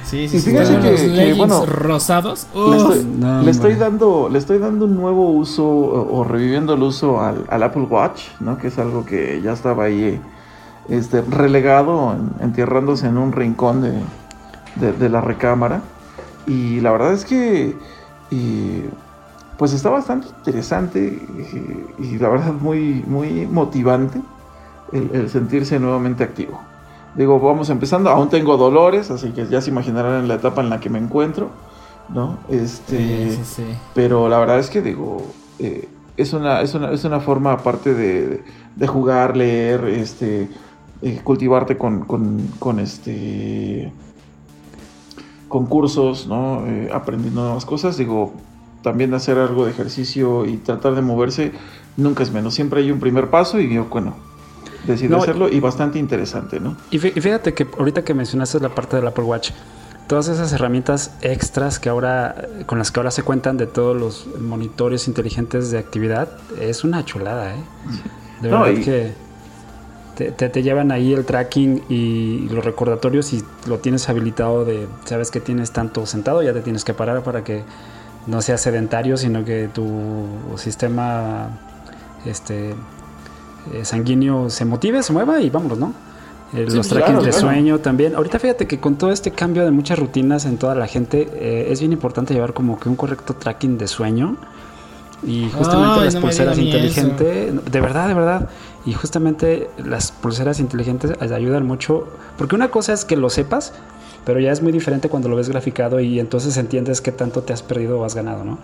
[0.05, 0.51] Sí, sí, sí.
[0.51, 2.47] que- los que, bueno, rosados.
[2.55, 6.75] Le estoy, no, le estoy dando, le estoy dando un nuevo uso o, o reviviendo
[6.75, 8.59] el uso al, al Apple Watch, ¿no?
[8.59, 10.21] Que es algo que ya estaba ahí
[10.91, 13.93] este, relegado, en- entierrándose en un rincón de,
[14.77, 15.81] de- de la recámara.
[16.47, 17.77] Y la verdad es que
[18.31, 18.85] y,
[19.59, 21.01] pues está bastante interesante
[21.99, 24.21] y, y la verdad muy, muy motivante
[24.93, 26.61] el, el sentirse nuevamente activo.
[27.15, 30.71] Digo, vamos empezando, aún tengo dolores, así que ya se imaginarán en la etapa en
[30.71, 31.51] la que me encuentro,
[32.09, 32.45] ¿no?
[32.49, 33.65] Este, Sí, sí, sí.
[33.95, 37.95] pero la verdad es que digo, eh, es, una, es, una, es una forma aparte
[37.95, 38.45] de,
[38.77, 40.51] de jugar, leer, este,
[41.03, 43.93] eh, cultivarte con, con, con este
[45.53, 46.65] concursos, ¿no?
[46.67, 48.33] Eh, aprendiendo nuevas cosas, digo,
[48.83, 51.53] también hacer algo de ejercicio y tratar de moverse
[51.97, 52.55] nunca es menos.
[52.55, 54.17] Siempre hay un primer paso y yo, bueno,
[54.87, 56.75] decidí No, hacerlo y bastante interesante, ¿no?
[56.91, 59.51] Y fí- y fíjate que ahorita que mencionaste la parte del Apple Watch,
[60.09, 62.35] todas esas herramientas extras que ahora,
[62.67, 67.05] con las que ahora se cuentan de todos los monitores inteligentes de actividad, es una
[67.05, 67.59] chulada, ¿eh?
[68.41, 69.13] De No, verdad y- que
[70.25, 74.87] te, te- te llevan ahí el tracking y los recordatorios y lo tienes habilitado de,
[75.05, 77.63] sabes que tienes tanto sentado, ya te tienes que parar para que
[78.27, 79.85] no sea sedentario, sino que tu
[80.57, 81.49] sistema
[82.25, 82.71] este
[83.73, 85.89] eh, sanguíneo se motive, se mueva y vámonos, ¿no?
[86.53, 87.47] Eh, Sí, los pues, trackings claro, de claro.
[87.47, 88.15] sueño también.
[88.15, 91.69] Ahorita fíjate que con todo este cambio de muchas rutinas en toda la gente, eh,
[91.71, 94.37] es bien importante llevar como que un correcto tracking de sueño.
[95.25, 98.49] Y justamente Ay, las no pulseras inteligentes, de verdad, de verdad.
[98.85, 102.09] Y justamente las pulseras inteligentes ayudan mucho.
[102.37, 103.73] Porque una cosa es que lo sepas,
[104.25, 107.53] pero ya es muy diferente cuando lo ves graficado y entonces entiendes qué tanto te
[107.53, 108.59] has perdido o has ganado, ¿no?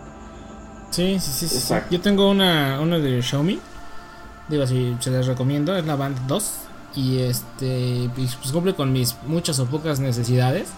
[0.91, 1.75] Sí, sí, sí, sí.
[1.91, 3.61] Yo tengo una, una de Xiaomi.
[4.49, 6.53] Digo, si se les recomiendo, es la Band 2.
[6.97, 10.69] Y este, pues pues, cumple con mis muchas o pocas necesidades.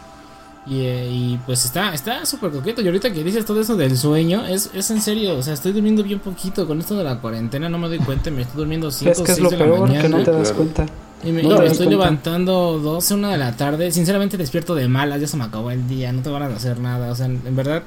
[0.66, 2.82] Y, eh, y, pues está está súper coqueto.
[2.82, 5.36] Y ahorita que dices todo eso del sueño, es, es en serio.
[5.38, 6.66] O sea, estoy durmiendo bien poquito.
[6.66, 8.30] Con esto de la cuarentena no me doy cuenta.
[8.30, 10.02] Me estoy durmiendo 5 Es o que es 6 lo de la peor, mañana.
[10.02, 10.86] que no te das cuenta.
[11.24, 11.90] Y me, No me estoy cuenta.
[12.04, 13.90] levantando 12, 1 de la tarde.
[13.90, 16.78] Sinceramente despierto de malas, ya se me acabó el día, no te van a hacer
[16.78, 17.10] nada.
[17.10, 17.82] O sea, en, en verdad,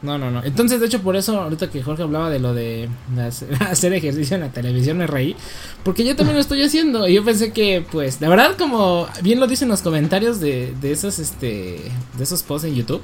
[0.00, 0.44] no, no, no.
[0.44, 2.88] Entonces, de hecho, por eso, ahorita que Jorge hablaba de lo de
[3.60, 5.34] hacer, ejercicio en la televisión, me reí.
[5.82, 7.08] Porque yo también lo estoy haciendo.
[7.08, 10.92] Y yo pensé que, pues, la verdad, como bien lo dicen los comentarios de, de
[10.92, 11.80] esos, este,
[12.16, 13.02] de esos posts en YouTube,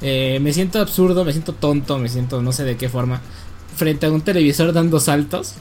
[0.00, 3.20] eh, me siento absurdo, me siento tonto, me siento no sé de qué forma,
[3.76, 5.54] frente a un televisor dando saltos.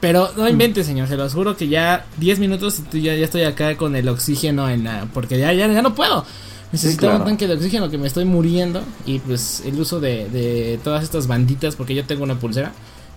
[0.00, 3.24] Pero no inventes, señor, se los juro que ya 10 minutos y tú ya, ya
[3.24, 5.08] estoy acá con el oxígeno en la...
[5.12, 6.24] Porque ya, ya, ya no puedo.
[6.72, 7.18] Necesito claro.
[7.20, 8.82] un tanque de oxígeno que me estoy muriendo.
[9.06, 12.72] Y pues el uso de, de todas estas banditas, porque yo tengo una pulsera,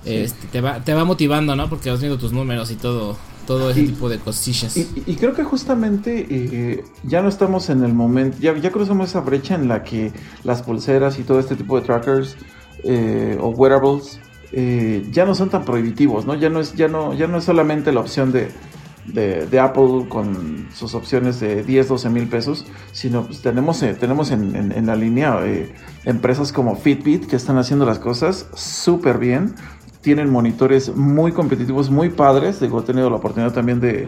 [0.05, 1.69] este, te, va, te va motivando, ¿no?
[1.69, 4.75] Porque vas viendo tus números y todo, todo ese Y- tipo de cosillas.
[4.77, 9.09] Y, y creo que justamente eh, ya no estamos en el momento, ya, ya cruzamos
[9.09, 10.11] esa brecha en la que
[10.43, 12.35] las pulseras y todo este tipo de trackers
[12.83, 14.19] eh, o wearables
[14.53, 16.35] eh, ya no son tan prohibitivos, ¿no?
[16.35, 18.49] Ya no es, ya no, ya no es solamente la opción de,
[19.05, 23.93] de, de Apple con sus opciones de 10, 12 mil pesos, sino pues tenemos, eh,
[23.99, 25.73] tenemos en, en- en la línea eh,
[26.05, 29.55] empresas como Fitbit que están haciendo las cosas súper bien.
[30.01, 32.59] Tienen monitores muy competitivos, muy padres.
[32.59, 34.07] Digo, he tenido la oportunidad también de,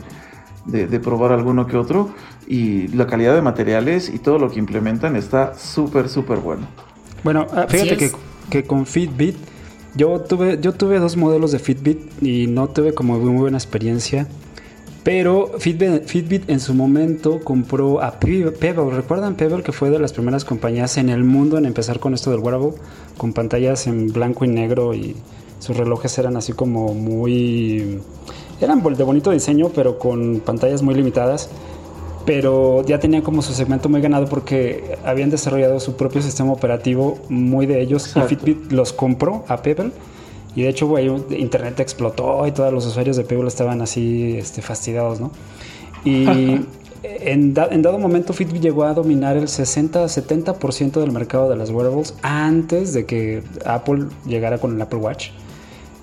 [0.66, 2.10] de, de probar alguno que otro.
[2.48, 6.68] Y la calidad de materiales y todo lo que implementan está súper, súper bueno.
[7.24, 8.12] Bueno, ah, fíjate que,
[8.50, 9.36] que con Fitbit,
[9.96, 14.28] yo tuve, yo tuve dos modelos de Fitbit y no tuve como muy buena experiencia.
[15.04, 18.92] Pero Fitbit, Fitbit en su momento compró a Pe- Pebble.
[18.96, 22.32] ¿Recuerdan Pebble que fue de las primeras compañías en el mundo en empezar con esto
[22.32, 22.72] del wearable?
[23.18, 25.16] Con pantallas en blanco y negro y
[25.60, 28.00] sus relojes eran así como muy...
[28.62, 31.50] Eran de bonito diseño, pero con pantallas muy limitadas
[32.26, 37.18] pero ya tenían como su segmento muy ganado porque habían desarrollado su propio sistema operativo
[37.28, 38.34] muy de ellos Exacto.
[38.34, 39.92] y Fitbit los compró a Pebble
[40.56, 44.62] y de hecho güey, internet explotó y todos los usuarios de Pebble estaban así este,
[44.62, 45.32] fastidiados ¿no?
[46.06, 46.26] y
[47.04, 51.70] en, da- en dado momento Fitbit llegó a dominar el 60-70% del mercado de las
[51.70, 55.30] wearables antes de que Apple llegara con el Apple Watch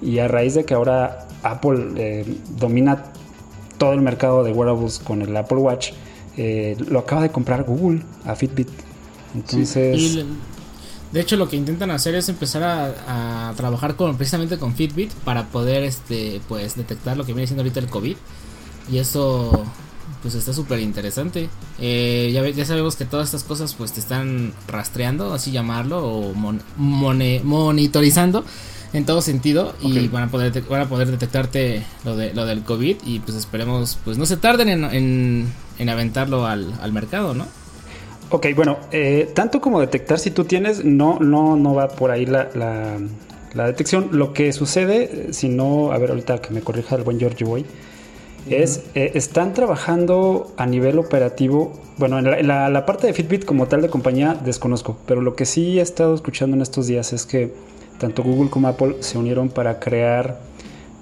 [0.03, 2.25] y a raíz de que ahora Apple eh,
[2.59, 3.05] domina
[3.79, 5.93] todo el mercado de wearables con el Apple Watch,
[6.37, 8.69] eh, lo acaba de comprar Google a Fitbit.
[9.35, 10.25] Entonces,
[11.13, 15.13] de hecho lo que intentan hacer es empezar a, a trabajar con precisamente con Fitbit
[15.25, 18.17] para poder este pues detectar lo que viene siendo ahorita el COVID
[18.93, 19.65] y eso
[20.23, 21.49] pues está súper interesante.
[21.79, 26.35] Eh, ya, ya sabemos que todas estas cosas pues te están rastreando, así llamarlo, o
[26.35, 28.45] mon- mone- monitorizando
[28.93, 32.65] en todo sentido y van a poder van a poder detectarte lo de lo del
[32.65, 37.33] COVID y pues esperemos pues no se tarden en, en, en aventarlo al, al mercado,
[37.35, 37.47] ¿no?
[38.31, 42.27] Ok, bueno, eh, tanto como detectar si tú tienes, no, no, no va por ahí
[42.27, 42.99] la, la-
[43.55, 44.11] la detección.
[44.13, 47.45] Lo que sucede, eh, si no, a ver, ahorita que me corrija el buen George
[47.45, 47.65] Boy,
[48.49, 53.13] es, eh, están trabajando a nivel operativo, bueno, en la, en la- la parte de
[53.13, 56.87] Fitbit como tal de compañía desconozco, pero lo que sí he estado escuchando en estos
[56.87, 57.53] días es que
[57.99, 60.41] tanto Google como Apple se unieron para crear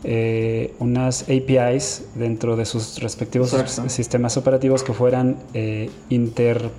[0.05, 3.89] eh, unas APIs dentro de sus respectivos Exacto.
[3.91, 6.71] sistemas operativos que fueran eh, inter...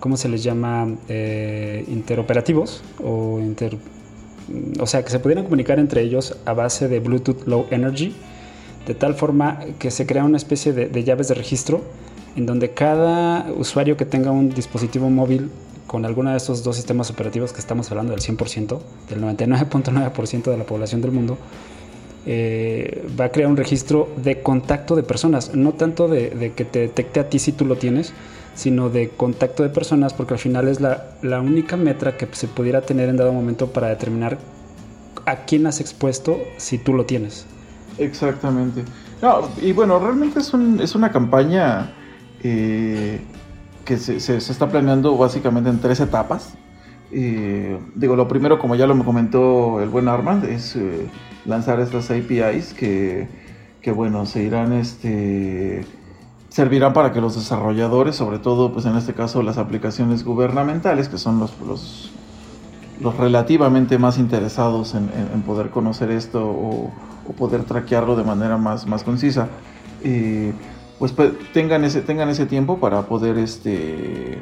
[0.00, 0.88] ¿Cómo se les llama?
[1.08, 3.76] Eh, interoperativos o inter...
[4.78, 8.14] O sea, que se pudieran comunicar entre ellos a base de Bluetooth Low Energy
[8.86, 11.82] de tal forma que se crea una especie de, de llaves de registro
[12.36, 15.50] en donde cada usuario que tenga un dispositivo móvil
[15.86, 18.78] con alguno de estos dos sistemas operativos que estamos hablando del 100%,
[19.08, 21.38] del 99.9% de la población del mundo,
[22.26, 26.64] eh, va a crear un registro de contacto de personas, no tanto de, de que
[26.64, 28.12] te detecte a ti si tú lo tienes,
[28.56, 32.48] sino de contacto de personas, porque al final es la, la única metra que se
[32.48, 34.38] pudiera tener en dado momento para determinar
[35.26, 37.46] a quién has expuesto si tú lo tienes.
[37.98, 38.82] Exactamente.
[39.22, 41.92] No, y bueno, realmente es, un, es una campaña
[42.42, 43.20] eh,
[43.84, 46.54] que se, se, está planeando básicamente en tres etapas.
[47.12, 51.06] Eh, digo, lo primero, como ya lo me comentó el buen Armand, es eh,
[51.44, 53.28] lanzar estas APIs que,
[53.80, 55.84] que, bueno, se irán, este,
[56.56, 61.18] servirán para que los desarrolladores, sobre todo, pues en este caso las aplicaciones gubernamentales, que
[61.18, 62.10] son los, los,
[63.18, 66.90] relativamente más interesados en, en, poder conocer esto o,
[67.28, 69.48] o, poder traquearlo de manera más, más concisa,
[70.02, 70.54] eh,
[70.98, 71.14] pues
[71.52, 74.38] tengan ese, tengan ese tiempo para poder este,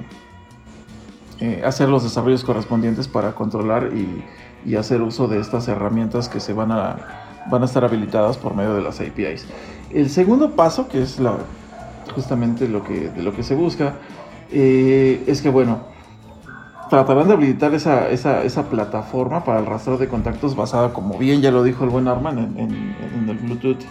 [1.40, 4.24] eh, hacer los desarrollos correspondientes para controlar y,
[4.64, 6.96] y, hacer uso de estas herramientas que se van a,
[7.50, 9.46] van a estar habilitadas por medio de las APIs.
[9.90, 11.38] El segundo paso, que es la,
[12.14, 13.94] justamente lo que, de lo que se busca,
[14.50, 15.80] eh, es que, bueno,
[16.90, 21.40] tratarán de habilitar esa, esa, esa, plataforma para el rastreo de contactos basada, como bien
[21.40, 23.84] ya lo dijo el buen Arman, en, en, en el Bluetooth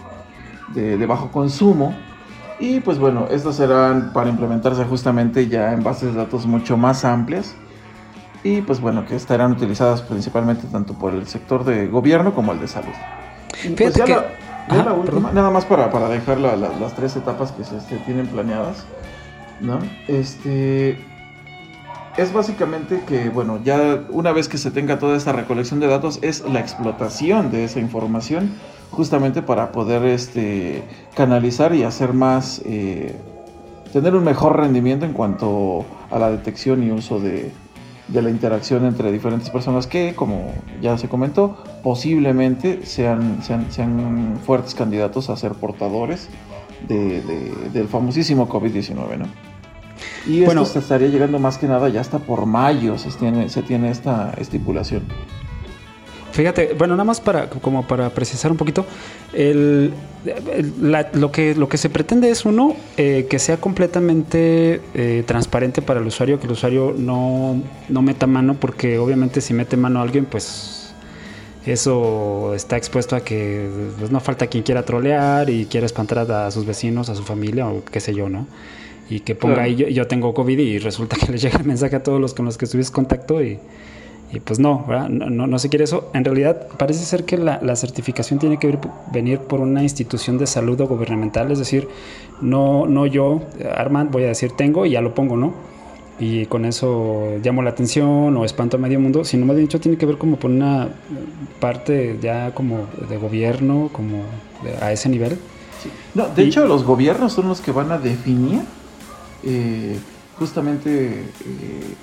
[0.74, 1.94] de, de bajo consumo
[2.58, 7.04] y pues bueno, estos serán para implementarse justamente ya en bases de datos mucho más
[7.04, 7.54] amplias.
[8.44, 12.60] Y pues bueno, que estarán utilizadas principalmente tanto por el sector de gobierno como el
[12.60, 12.92] de salud.
[13.76, 14.12] Pues ya, que...
[14.12, 14.24] la,
[14.68, 15.34] ya ah, la, última, perdón.
[15.34, 18.84] nada más para, para dejar la, la, las tres etapas que se tienen planeadas.
[19.60, 19.78] ¿no?
[20.08, 20.98] Este,
[22.16, 26.18] es básicamente que, bueno, ya una vez que se tenga toda esta recolección de datos,
[26.22, 28.52] es la explotación de esa información
[28.90, 30.84] justamente para poder este,
[31.16, 33.16] canalizar y hacer más, eh,
[33.92, 37.50] tener un mejor rendimiento en cuanto a la detección y uso de,
[38.08, 44.38] de, la interacción entre diferentes personas que, como ya se comentó, posiblemente sean, sean, sean
[44.44, 46.28] fuertes candidatos a ser portadores
[46.88, 49.26] de, de, del famosísimo COVID-19, ¿no?
[50.26, 53.62] Y esto se estaría llegando más que nada ya hasta por mayo se tiene, se
[53.62, 55.04] tiene esta estipulación.
[56.34, 58.84] Fíjate, bueno, nada más para como para precisar un poquito,
[59.32, 59.94] el,
[60.26, 65.22] el, la, lo, que, lo que se pretende es uno, eh, que sea completamente eh,
[65.28, 69.76] transparente para el usuario, que el usuario no, no meta mano, porque obviamente si mete
[69.76, 70.92] mano a alguien, pues
[71.66, 76.50] eso está expuesto a que pues, no falta quien quiera trolear y quiera espantar a
[76.50, 78.48] sus vecinos, a su familia o qué sé yo, ¿no?
[79.08, 79.68] Y que ponga claro.
[79.68, 82.34] ahí yo, yo, tengo COVID y resulta que le llega el mensaje a todos los
[82.34, 83.60] con los que estuviste contacto y,
[84.34, 86.10] y pues no, no, no, no, se quiere eso.
[86.12, 88.78] En realidad parece ser que la, la certificación tiene que
[89.12, 91.88] venir por una institución de salud o gubernamental, es decir,
[92.40, 93.42] no, no yo,
[93.74, 95.54] Armand, voy a decir tengo y ya lo pongo, ¿no?
[96.18, 99.80] Y con eso llamo la atención o espanto a medio mundo, sino más bien dicho
[99.80, 100.88] tiene que ver como por una
[101.60, 104.22] parte ya como de gobierno, como
[104.62, 105.32] de, a ese nivel.
[105.82, 105.90] Sí.
[106.14, 108.60] No, de y, hecho los gobiernos son los que van a definir
[109.42, 109.98] eh,
[110.38, 111.94] justamente eh,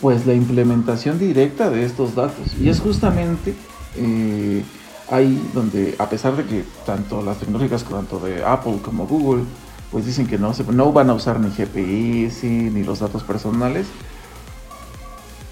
[0.00, 2.54] pues la implementación directa de estos datos.
[2.60, 3.54] Y es justamente
[3.96, 4.62] eh,
[5.10, 9.44] ahí donde, a pesar de que tanto las tecnológicas, tanto de Apple como Google,
[9.90, 12.30] pues dicen que no, se, no van a usar ni GPI,
[12.72, 13.86] ni los datos personales,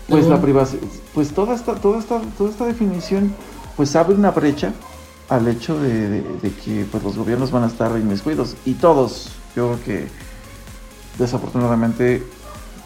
[0.09, 0.83] pues la privacidad,
[1.15, 3.33] pues toda esta, toda esta, toda esta definición,
[3.77, 4.73] pues abre una brecha
[5.31, 9.31] al hecho de, de, de que pues, los gobiernos van a estar inmiscuidos y todos,
[9.57, 10.09] yo creo que
[11.19, 12.23] desafortunadamente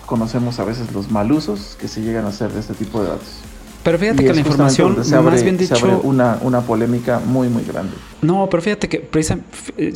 [0.09, 3.11] conocemos a veces los mal usos que se llegan a hacer de este tipo de
[3.11, 3.41] datos.
[3.85, 6.63] Pero fíjate y que la información, se abre, más bien dicho, se abre una, una,
[6.63, 7.93] polémica muy, muy grande.
[8.23, 9.09] No, pero fíjate que,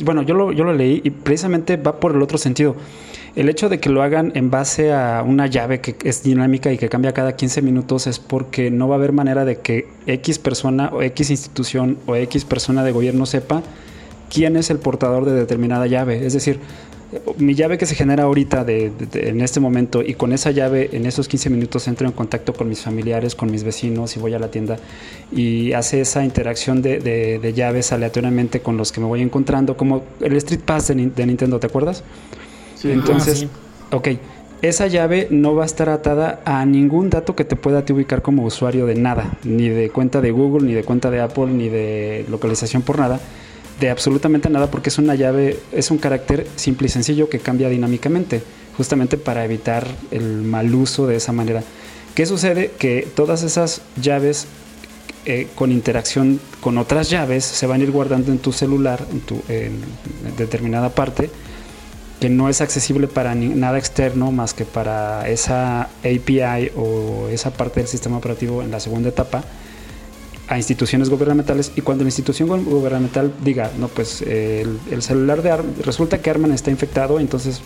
[0.05, 2.75] bueno, yo lo, yo lo leí y precisamente va por el otro sentido.
[3.35, 6.77] El hecho de que lo hagan en base a una llave que es dinámica y
[6.77, 10.37] que cambia cada 15 minutos es porque no va a haber manera de que X
[10.37, 13.63] persona o X institución o X persona de gobierno sepa
[14.31, 16.25] quién es el portador de determinada llave.
[16.25, 16.59] Es decir,
[17.37, 20.51] mi llave que se genera ahorita de, de, de, en este momento y con esa
[20.51, 24.19] llave en esos 15 minutos entro en contacto con mis familiares, con mis vecinos y
[24.19, 24.77] voy a la tienda
[25.31, 30.03] y hace esa interacción de, de llaves aleatoriamente con los que me voy encontrando, como
[30.19, 32.03] el Street Pass de, Nintendo, ¿te acuerdas?
[32.75, 32.91] Sí.
[32.91, 33.47] Entonces, ah,
[33.91, 33.95] sí.
[33.95, 34.07] ok,
[34.61, 38.21] esa llave no va a estar atada a ningún dato que te pueda te ubicar
[38.21, 41.69] como usuario de nada, ni de cuenta de Google, ni de cuenta de Apple, ni
[41.69, 43.19] de localización por nada
[43.79, 47.69] de absolutamente nada porque es una llave, es un carácter simple y sencillo que cambia
[47.69, 48.43] dinámicamente,
[48.77, 51.63] justamente para evitar el mal uso de esa manera.
[52.15, 52.71] ¿Qué sucede?
[52.77, 54.47] Que todas esas llaves
[55.25, 59.21] eh, con interacción con otras llaves se van a ir guardando en tu celular, en,
[59.21, 59.41] tu,
[60.37, 61.29] determinada parte,
[62.19, 67.79] que no es accesible para nada externo más que para esa API o esa parte
[67.79, 69.43] del sistema operativo en la segunda etapa
[70.47, 75.51] a instituciones gubernamentales y cuando la institución gubernamental diga, no, pues el, el celular de
[75.51, 77.61] Ar resulta que Arman está infectado, entonces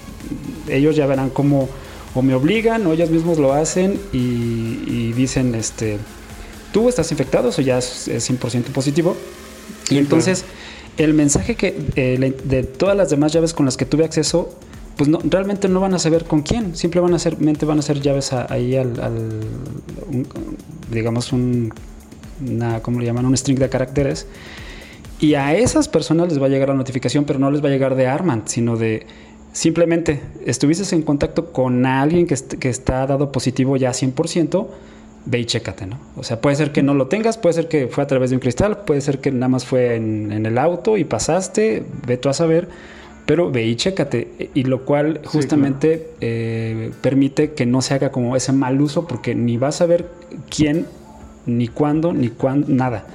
[0.70, 1.70] ellos ya verán cómo
[2.14, 4.18] o me obligan o ellos mismos lo hacen y,
[4.88, 5.98] y dicen, este,
[6.72, 9.16] tú estás infectado, eso ya es, es 100% positivo.
[9.90, 10.46] y entonces
[10.98, 14.50] el mensaje que eh, de todas las demás llaves con las que tuve acceso,
[14.98, 18.52] pues no, realmente no van a saber con quién, simplemente van a ser llaves a,
[18.52, 19.14] ahí al, al
[20.10, 20.28] un,
[20.92, 21.72] digamos un,
[22.46, 23.26] una, ¿cómo le llaman?
[23.26, 24.28] Un string de caracteres.
[25.20, 27.72] Y a esas personas les va a llegar la notificación, pero no les va a
[27.72, 29.08] llegar de Armand, sino de
[29.52, 34.68] simplemente estuviste en contacto con alguien que, que está dado positivo ya 100%,
[35.26, 35.98] ve y chécate, ¿no?
[36.16, 38.36] O sea, puede ser que no lo tengas, puede ser que fue a través de
[38.36, 42.18] un cristal, puede ser que nada más fue en, en el auto y pasaste, ve
[42.18, 42.70] tú a saber,
[43.28, 44.50] pero ve y chécate.
[44.54, 46.18] Y lo cual justamente sí, claro.
[46.22, 50.10] eh, permite que no se haga como ese mal uso, porque ni vas a ver
[50.50, 50.86] quién,
[51.48, 53.06] ni cuándo, ni cuándo, nada.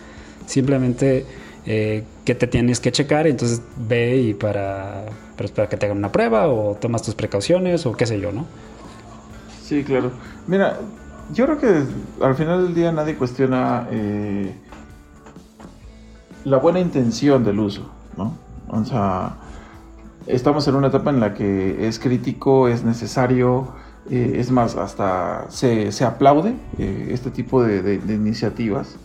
[0.46, 1.24] Simplemente
[1.64, 5.04] eh, que te tienes que checar, entonces ve y para,
[5.54, 8.46] para que te hagan una prueba o tomas tus precauciones o qué sé yo, ¿no?
[9.62, 10.10] Sí, claro.
[10.46, 10.78] Mira,
[11.32, 14.52] yo creo que al final del día nadie cuestiona eh,
[16.44, 18.36] la buena intención del uso, ¿no?
[18.68, 19.36] O sea,
[20.26, 23.68] estamos en una etapa en la que es crítico, es necesario,
[24.10, 28.96] eh, es más, hasta se, se aplaude eh, este tipo de, iniciativas.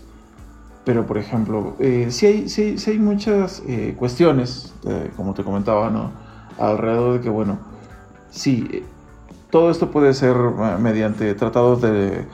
[0.85, 3.61] Pero, por ejemplo, eh, sí, hay, sí, hay muchas
[3.97, 4.73] cuestiones,
[5.17, 6.11] como te comentaba, ¿no?
[6.57, 7.59] Alrededor de que, bueno,
[8.29, 8.83] sí,
[9.49, 10.37] todo esto puede ser
[10.79, 12.25] mediante tratados de,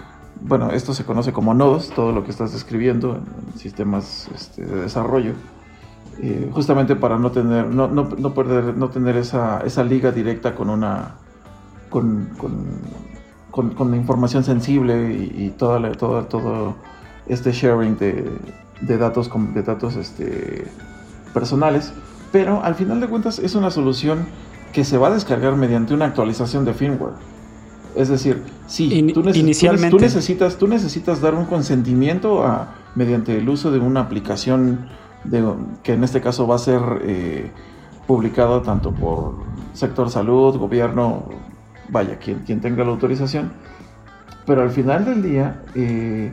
[0.45, 4.81] bueno, esto se conoce como nodos, todo lo que estás describiendo en sistemas este, de
[4.81, 5.33] desarrollo,
[6.21, 10.69] eh, justamente para no tener, no, no, perder, no tener esa, esa liga directa con
[10.69, 11.15] una,
[11.93, 12.29] con,
[13.51, 16.75] con, información sensible y, y la, todo, todo
[17.27, 18.31] este sharing de,
[18.81, 20.65] de datos, de datos este,
[21.33, 21.93] personales,
[22.31, 24.25] pero al final de cuentas es una solución
[24.73, 27.13] que se va a descargar mediante una actualización de firmware.
[27.95, 29.95] Es decir, sí, In, tú, neces inicialmente.
[29.95, 34.89] Tú, necesitas, tú necesitas dar un consentimiento a, mediante el uso de una aplicación
[35.25, 35.43] de,
[35.83, 37.51] que en este caso va a ser eh,
[38.07, 39.35] publicada tanto por
[39.73, 41.25] sector salud, gobierno,
[41.89, 43.51] vaya, quien, quien tenga la autorización.
[44.45, 46.31] Pero al final del día, eh,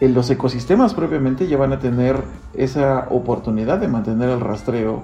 [0.00, 2.16] en los ecosistemas propiamente ya van a tener
[2.54, 5.02] esa oportunidad de mantener el rastreo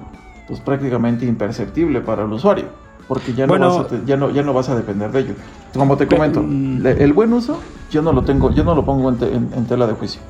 [0.49, 2.67] pues prácticamente imperceptible para el usuario,
[3.09, 5.35] porque ya no, bueno, vas, a, ya no, ya no vas a depender de ello.
[5.75, 6.45] Como te comento,
[6.83, 7.61] pero, el buen uso
[7.91, 10.21] yo no lo tengo, yo no lo pongo en, te, en, en tela de juicio.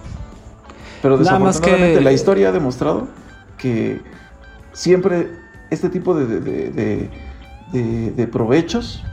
[1.03, 2.01] Pero desafortunadamente que...
[2.01, 3.09] la historia ha demostrado
[3.59, 4.01] que
[4.72, 5.30] siempre
[5.70, 7.11] este tipo de, de, de,
[7.72, 9.05] de, de provechos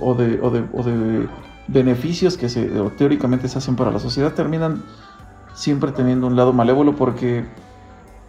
[0.00, 1.28] o de, o, o de,
[1.66, 4.82] beneficios que se, teóricamente se hacen para la sociedad terminan
[5.54, 7.44] siempre teniendo un lado malévolo porque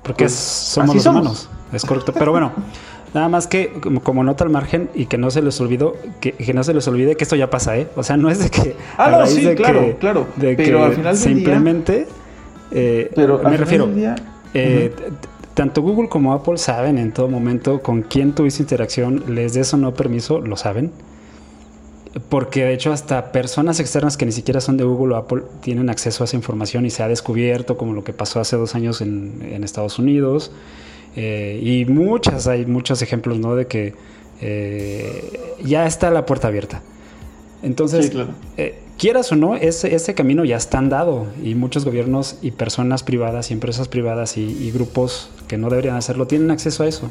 [0.03, 1.21] porque pues, somos los somos.
[1.21, 1.49] humanos.
[1.73, 2.13] Es correcto.
[2.13, 2.51] Pero bueno,
[3.13, 6.53] nada más que como nota al margen y que no se les olvidó, que, que,
[6.53, 7.87] no se les olvide que esto ya pasa, ¿eh?
[7.95, 8.75] O sea, no es de que.
[8.97, 10.27] Ah, no, sí, de claro, que, claro.
[10.35, 11.93] De pero que al final simplemente.
[11.93, 12.07] Día,
[12.71, 13.87] eh, pero me refiero.
[13.87, 14.15] Día,
[14.53, 15.13] eh, uh -huh.
[15.55, 19.77] Tanto Google como Apple saben en todo momento con quién tuviste interacción, les des o
[19.77, 20.91] no permiso, lo saben.
[22.30, 25.89] Porque de hecho hasta personas externas que ni siquiera son de Google o Apple tienen
[25.89, 29.01] acceso a esa información y se ha descubierto como lo que pasó hace dos años
[29.01, 30.51] en, en Estados Unidos.
[31.16, 33.55] Eh, y muchas, hay muchos ejemplos, ¿no?
[33.55, 33.93] De que
[34.41, 36.82] eh, ya está la puerta abierta.
[37.63, 38.30] Entonces, sí, claro.
[38.57, 43.03] eh, quieras o no, ese, ese, camino ya está andado y muchos gobiernos y personas
[43.03, 47.09] privadas y empresas privadas y, y, grupos que no deberían hacerlo tienen acceso a eso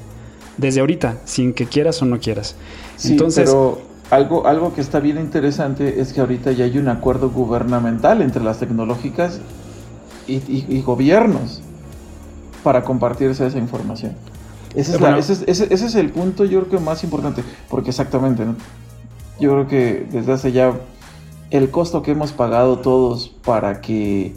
[0.58, 2.56] desde ahorita, sin que quieras o no quieras.
[2.96, 3.80] Sí, Entonces, pero
[4.10, 8.42] algo, algo que está bien interesante es que ahorita ya hay un acuerdo gubernamental entre
[8.42, 9.40] las tecnológicas
[10.26, 11.62] y, y, y gobiernos
[12.62, 14.12] para compartirse esa información.
[14.74, 17.04] Ese es, bueno, la, ese, es, ese, ese es, el punto yo creo que más
[17.04, 18.56] importante, porque exactamente, ¿no?
[19.38, 20.72] yo creo que desde hace ya
[21.50, 24.34] el costo que hemos pagado todos para que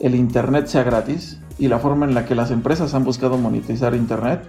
[0.00, 3.94] el Internet sea gratis y la forma en la que las empresas han buscado monetizar
[3.94, 4.42] Internet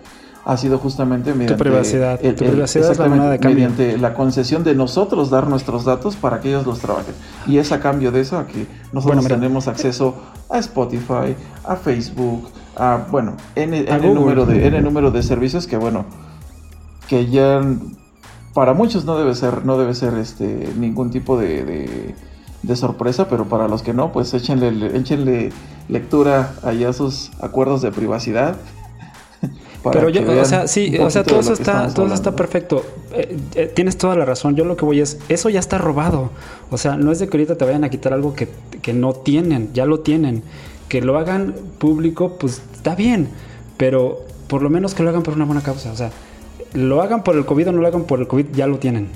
[0.49, 3.69] ha sido justamente mediante, tu privacidad, el, tu privacidad el, es la de cambio.
[3.69, 7.13] mediante la concesión de nosotros dar nuestros datos para que ellos los trabajen.
[7.45, 10.15] Y es a cambio de eso a que nosotros bueno, tenemos acceso
[10.49, 15.77] a Spotify, a Facebook, a bueno, n, n número de n número de servicios que
[15.77, 16.05] bueno,
[17.07, 17.61] que ya
[18.55, 22.15] para muchos no debe ser no debe ser este ningún tipo de, de,
[22.63, 25.51] de sorpresa, pero para los que no, pues échenle, échenle
[25.89, 28.55] lectura allá a sus acuerdos de privacidad
[29.83, 32.83] pero yo, o sea, sí, o sea, todo eso está, todo eso está perfecto.
[33.13, 34.55] Eh, eh, tienes toda la razón.
[34.55, 36.31] Yo lo que voy es, eso ya está robado.
[36.69, 38.49] O sea, no es de que ahorita te vayan a quitar algo que,
[38.81, 40.43] que no tienen, ya lo tienen.
[40.89, 43.29] Que lo hagan público, pues está bien.
[43.77, 45.91] Pero por lo menos que lo hagan por una buena causa.
[45.91, 46.11] O sea,
[46.73, 49.07] lo hagan por el COVID o no lo hagan por el COVID, ya lo tienen.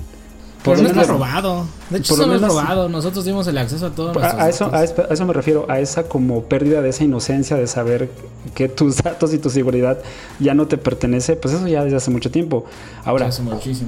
[0.64, 1.66] Por no lo está menos- robado.
[1.90, 2.88] De hecho, por eso lo no es robado.
[2.88, 5.66] Nosotros dimos el acceso a nuestros A, a eso, a, eso- a eso me refiero,
[5.68, 8.08] a esa como pérdida de esa inocencia de saber
[8.54, 9.98] que tus datos y tu seguridad
[10.40, 12.64] ya no te pertenece, pues eso ya desde hace mucho tiempo.
[13.04, 13.28] Ahora,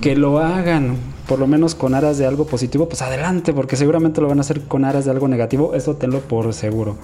[0.03, 0.97] que lo hagan,
[1.27, 4.43] por lo menos con aras de algo positivo, pues adelante, porque seguramente lo van a
[4.43, 6.97] hacer con aras de algo negativo, eso tenlo por seguro.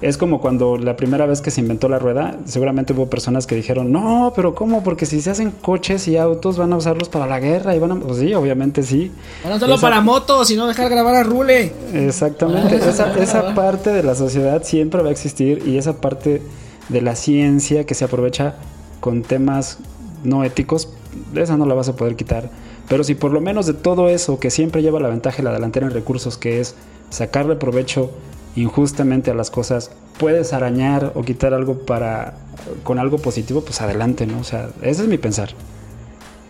[0.00, 3.56] Es como cuando la primera vez que se inventó la rueda, seguramente hubo personas que
[3.56, 4.82] dijeron, no, pero ¿cómo?
[4.84, 7.92] Porque si se hacen coches y autos van a usarlos para la guerra y van
[7.92, 7.96] a...
[7.96, 9.10] Pues sí, obviamente sí.
[9.42, 11.72] Bueno, solo Esa- para motos y no dejar grabar a Rule.
[11.94, 16.42] Exactamente, Ah, esa, esa parte de la sociedad siempre va a existir y esa parte
[16.88, 18.54] de la ciencia que se aprovecha
[19.00, 19.78] con temas
[20.24, 20.88] no éticos,
[21.34, 22.50] esa no la vas a poder quitar.
[22.88, 25.52] Pero si por lo menos de todo eso que siempre lleva la ventaja y la
[25.52, 26.74] delantera en recursos, que es
[27.10, 28.10] sacarle provecho
[28.56, 32.34] injustamente a las cosas, puedes arañar o quitar algo para
[32.82, 34.40] con algo positivo, pues adelante, ¿no?
[34.40, 35.50] O sea, ese es mi pensar.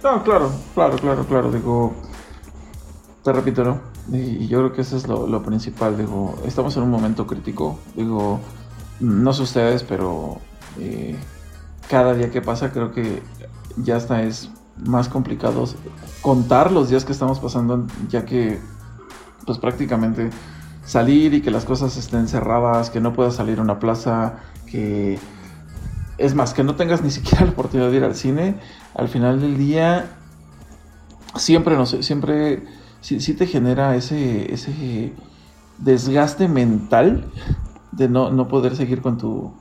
[0.02, 1.50] No, claro, claro, claro, claro.
[1.52, 1.92] Digo,
[3.22, 3.80] te repito, ¿no?
[4.12, 5.96] Y, yo creo que eso es lo, lo principal.
[5.96, 7.78] Digo, estamos en un momento crítico.
[7.96, 8.40] Digo,
[9.00, 10.38] no sé ustedes, pero
[10.78, 11.16] eh,
[11.88, 13.22] cada día que pasa creo que
[13.76, 15.64] ya hasta es más complicado
[16.20, 18.60] contar los días que estamos pasando, ya que,
[19.46, 20.30] pues prácticamente
[20.84, 25.18] salir y que las cosas estén cerradas, que no puedas salir a una plaza, que
[26.16, 28.56] es más, que no tengas ni siquiera la oportunidad de ir al cine,
[28.94, 30.06] al final del día
[31.36, 32.62] siempre no sé, siempre
[33.00, 35.12] sí, sí te genera ese, ese
[35.78, 37.24] desgaste mental
[37.92, 39.52] de no, no poder seguir con tu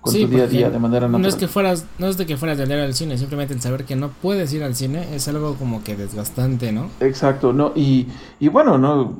[0.00, 1.22] con Sí, tu día a día de manera natural.
[1.22, 3.60] No es que fueras, no es de que fueras de ir al cine, simplemente el
[3.60, 6.90] saber que no puedes ir al cine es algo como que desgastante, ¿no?
[7.00, 8.06] Exacto, no, y,
[8.38, 9.14] y bueno, no,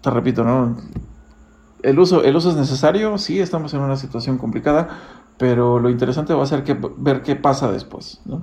[0.00, 0.76] te repito, no,
[1.82, 4.88] el uso, el uso es necesario, sí, estamos en una situación complicada,
[5.38, 8.42] pero lo interesante va a ser que, ver qué pasa después, ¿no?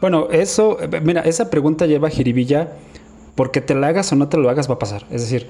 [0.00, 2.72] Bueno, eso, mira, esa pregunta lleva a jiribilla
[3.38, 5.04] porque te la hagas o no te lo hagas va a pasar.
[5.12, 5.46] Es decir,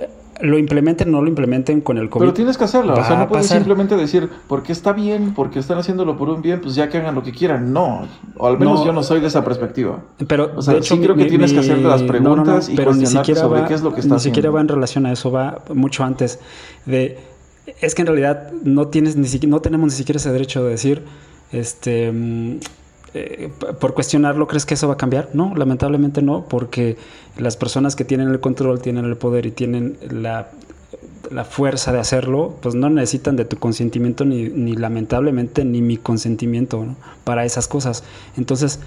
[0.00, 0.08] eh,
[0.40, 2.22] lo implementen o no lo implementen con el COVID.
[2.24, 3.58] Pero tienes que hacerlo, o sea, no puedes pasar.
[3.58, 7.14] simplemente decir, porque está bien, porque están haciéndolo por un bien, pues ya que hagan
[7.14, 8.08] lo que quieran, no,
[8.38, 8.86] o al menos No.
[8.86, 10.00] yo no soy de esa perspectiva.
[10.26, 13.34] Pero O sea, de hecho, sí creo que tienes que hacerte las preguntas y cuestionarte
[13.36, 15.62] sobre va- qué es lo que está Ni siquiera va en relación a eso, va
[15.74, 16.40] mucho antes
[16.86, 17.18] de
[17.82, 21.02] es que en realidad no tienes ni no tenemos ni siquiera ese derecho de decir
[21.52, 22.58] este mm,
[23.16, 23.50] eh,
[23.80, 25.30] por cuestionarlo, ¿crees que eso va a cambiar?
[25.32, 26.96] No, lamentablemente no, porque
[27.38, 30.50] las personas que tienen el control, tienen el poder y tienen la,
[31.30, 35.96] la fuerza de hacerlo, pues no necesitan de tu consentimiento ni, ni lamentablemente ni mi
[35.96, 36.86] consentimiento
[37.24, 38.04] para esas cosas.
[38.36, 38.80] Entonces,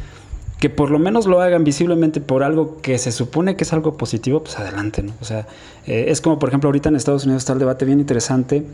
[0.60, 3.96] que por lo menos lo hagan visiblemente por algo que se supone que es algo
[3.96, 5.14] positivo, pues adelante, ¿no?
[5.22, 5.48] O sea,
[5.88, 8.66] eh, es como por ejemplo ahorita en Estados Unidos está el debate bien interesante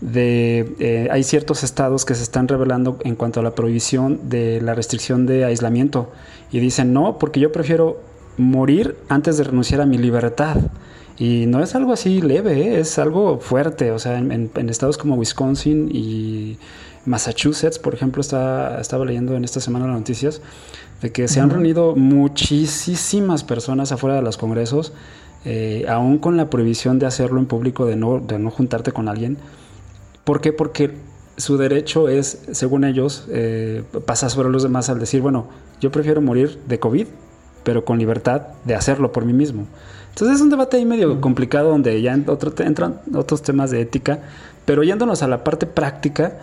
[0.00, 4.60] de eh, hay ciertos estados que se están revelando en cuanto a la prohibición de
[4.60, 6.12] la restricción de aislamiento.
[6.52, 7.98] Y dicen no porque yo prefiero
[8.36, 10.56] morir antes de renunciar a mi libertad
[11.18, 12.80] y no es algo así leve ¿eh?
[12.80, 13.90] es algo fuerte.
[13.90, 16.58] O sea en, en- en estados como Wisconsin y
[17.06, 20.42] Massachusetts por ejemplo está, estaba leyendo en esta semana las noticias
[21.00, 24.92] de que se han reunido muchísimas personas afuera de los congresos
[25.44, 29.08] eh, aún con la prohibición de hacerlo en público de no, de no juntarte con
[29.08, 29.36] alguien
[30.26, 30.52] ¿Por qué?
[30.52, 30.90] Porque
[31.36, 35.46] su derecho es, según ellos, eh, pasar sobre los demás al decir, bueno,
[35.80, 37.06] yo prefiero morir de COVID,
[37.62, 39.66] pero con libertad de hacerlo por mí mismo.
[40.08, 43.70] Entonces es un debate ahí medio complicado donde ya en otro te- entran otros temas
[43.70, 44.18] de ética,
[44.64, 46.38] pero yéndonos a la parte práctica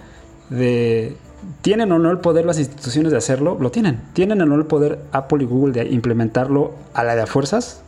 [0.50, 1.18] de
[1.62, 3.58] ¿tienen o no el poder las instituciones de hacerlo?
[3.60, 4.00] Lo tienen.
[4.14, 7.82] ¿Tienen o no el poder Apple y Google de implementarlo a la de a fuerzas?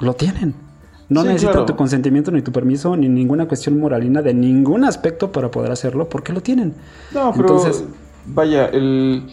[0.00, 0.54] Lo tienen.
[1.08, 1.66] No Sí, claro.
[1.66, 6.08] tu consentimiento ni tu permiso ni ninguna cuestión moralina de ningún aspecto para poder hacerlo
[6.08, 6.74] porque lo tienen.
[7.12, 7.84] No, pero Entonces-
[8.26, 9.26] vaya, el,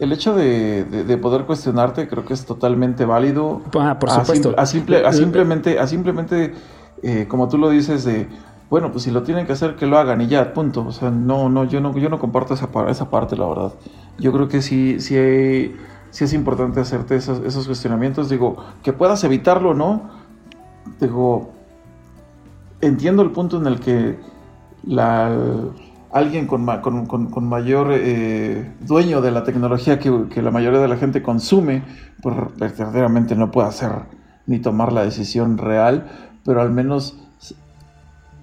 [0.00, 3.62] el hecho de, de- de poder cuestionarte creo que es totalmente válido.
[3.78, 4.48] Ah, por A supuesto.
[4.50, 6.52] simple- a, simple- a Eh, simplemente, a simplemente
[7.02, 8.26] eh, como tú lo dices, de
[8.70, 10.84] bueno, pues si lo tienen que hacer, que lo hagan y ya, punto.
[10.84, 13.72] O sea, no, no, yo no, yo no comparto esa, esa parte, la verdad.
[14.18, 15.76] Yo creo que sí, sí, hay-
[16.10, 18.28] sí es importante hacerte esos, esos cuestionamientos.
[18.30, 20.23] Digo, que puedas evitarlo no.
[21.00, 21.50] Digo,
[22.80, 24.18] entiendo el punto en el que
[24.86, 25.30] la,
[26.12, 30.88] alguien con, con, con- mayor eh, dueño de la tecnología que, que la mayoría de
[30.88, 31.82] la gente consume,
[32.22, 33.90] pues verdaderamente no puede hacer
[34.46, 36.06] ni tomar la decisión real,
[36.44, 37.16] pero al menos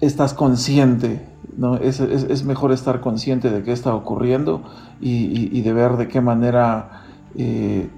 [0.00, 1.24] estás consciente,
[1.56, 1.76] ¿no?
[1.76, 4.62] Es, es- mejor estar consciente de qué está ocurriendo
[5.00, 7.02] y de ver de qué manera
[7.36, 7.88] eh,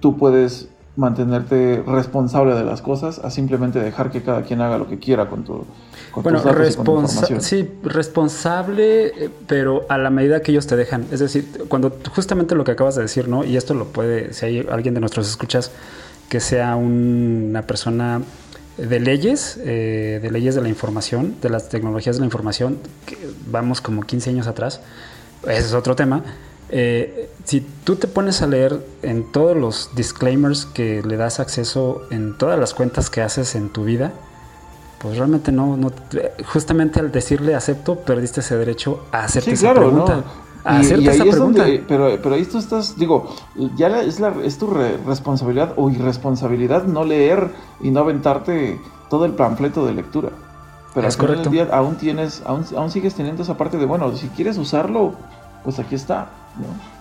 [0.00, 4.88] tú puedes mantenerte responsable de las cosas a simplemente dejar que cada quien haga lo
[4.88, 5.64] que quiera con tu
[6.12, 7.40] con Bueno, tus datos y con tu responsa- información.
[7.40, 11.04] sí, responsable, eh, pero a la medida que ellos te dejan.
[11.10, 13.44] Es decir, cuando justamente lo que acabas de decir, ¿no?
[13.44, 15.72] Y esto lo puede, si hay alguien de nuestros escuchas
[16.28, 18.22] que sea un- una persona
[18.78, 23.16] de leyes, eh, de leyes de la información, de las tecnologías de la información, que
[23.50, 24.80] vamos como 15 años atrás,
[25.42, 26.22] ese es otro tema.
[26.70, 32.02] Eh, si tú te pones a leer en todos los disclaimers que le das acceso
[32.10, 34.12] en todas las cuentas que haces en tu vida,
[34.98, 35.92] pues realmente no, no
[36.52, 40.16] justamente al decirle acepto, perdiste ese derecho a hacerte Sí, esa claro, pregunta.
[40.16, 40.44] ¿no?
[40.64, 41.62] A Y- hacerte y ahí esa es pregunta.
[41.62, 43.28] donde- pero, pero ahí tú estás, digo,
[43.76, 47.50] ya la- es, la, es tu re- responsabilidad o irresponsabilidad no leer
[47.82, 50.30] y no aventarte todo el panfleto de lectura.
[50.94, 51.50] Pero Es al final correcto.
[51.50, 55.12] del día aún tienes, aún, aún sigues teniendo esa parte de, bueno, si quieres usarlo,
[55.64, 56.30] pues aquí está,
[56.60, 56.94] ¿no?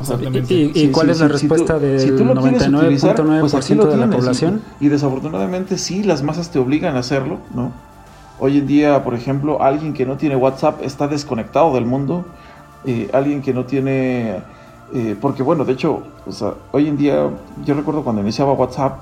[0.00, 0.54] Exactamente.
[0.54, 3.68] ¿Y, y Sí, cuál sí, es la sí, respuesta del si tú utilizar, 99.9% pues
[3.68, 4.62] de la y- población?
[4.80, 7.72] Y, desafortunadamente sí, las masas te obligan a hacerlo, ¿no?
[8.38, 12.24] Hoy en día, por ejemplo, alguien que no tiene WhatsApp está desconectado del mundo.
[12.86, 14.36] eh, alguien que no tiene...
[14.94, 17.28] eh, porque bueno, de hecho, o sea, hoy en día,
[17.64, 19.00] yo recuerdo cuando iniciaba WhatsApp,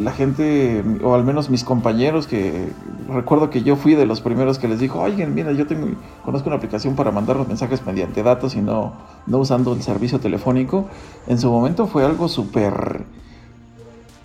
[0.00, 2.68] la gente, o al menos mis compañeros, que
[3.08, 5.88] recuerdo que yo fui de los primeros que les dijo, oigan, mira, yo tengo,
[6.24, 8.92] conozco una aplicación para mandar los mensajes mediante datos y no,
[9.26, 10.88] no usando el servicio telefónico.
[11.26, 13.02] En su momento fue algo súper...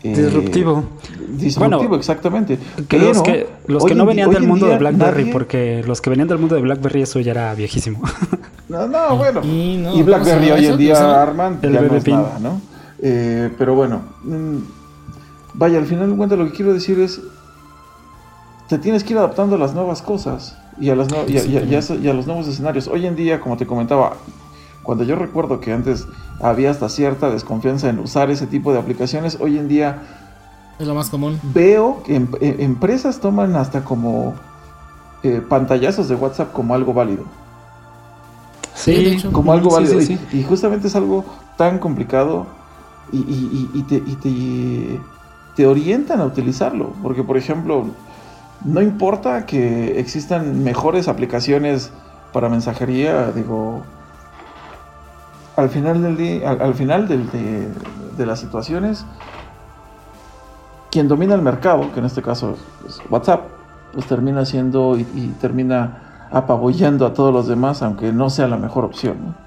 [0.03, 0.83] eh, Disruptivo.
[1.29, 2.57] Disruptivo, Bueno, exactamente.
[2.87, 6.09] Que los que, los que no venían del mundo de BlackBerry, nadie- porque los que
[6.09, 8.01] venían del mundo de BlackBerry eso ya era viejísimo.
[8.67, 9.41] No, no, bueno.
[9.43, 12.39] Y Y, no, ¿cómo se BlackBerry hoy en día, Arman, El ya no es nada,
[12.41, 12.59] ¿no?
[12.99, 14.57] Eh, pero bueno, mm,
[15.57, 17.21] vaya, al final de cuentas lo que quiero decir es,
[18.67, 21.45] te tienes que ir adaptando a las nuevas cosas y a, las nue- y a-
[21.45, 22.87] y a- y a eso- y a los nuevos escenarios.
[22.87, 24.13] Hoy en día, como te comentaba,
[24.83, 26.07] cuando yo recuerdo que antes
[26.41, 30.01] había hasta cierta desconfianza en usar ese tipo de aplicaciones, hoy en día
[30.79, 31.39] Es lo más común.
[31.53, 34.33] veo que em- eh, empresas toman hasta como
[35.23, 37.23] eh, pantallazos de WhatsApp como algo válido.
[38.75, 39.31] Sí, de hecho.
[39.31, 39.99] como algo válido.
[40.01, 40.37] sí, y- sí.
[40.39, 41.23] Y, justamente es algo
[41.57, 42.45] tan complicado
[43.11, 44.99] y, y- y- y te, y te-
[45.55, 46.93] te orientan a utilizarlo.
[47.01, 47.85] Porque, por ejemplo,
[48.63, 51.91] no importa que existan mejores aplicaciones
[52.33, 53.83] para mensajería, digo,
[55.55, 59.05] al final del día, al, al final de las situaciones,
[60.91, 62.55] quien domina el mercado, que en este caso
[62.87, 63.47] es WhatsApp,
[63.93, 68.57] pues termina siendo y, y termina apabullando a todos los demás, aunque no sea la
[68.57, 69.17] mejor opción.
[69.27, 69.44] ¿no?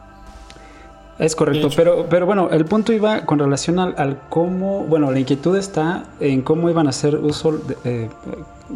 [1.19, 5.19] Es correcto, pero, pero bueno, el punto iba con relación al, al cómo, bueno, la
[5.19, 8.09] inquietud está en cómo iban a hacer uso de eh,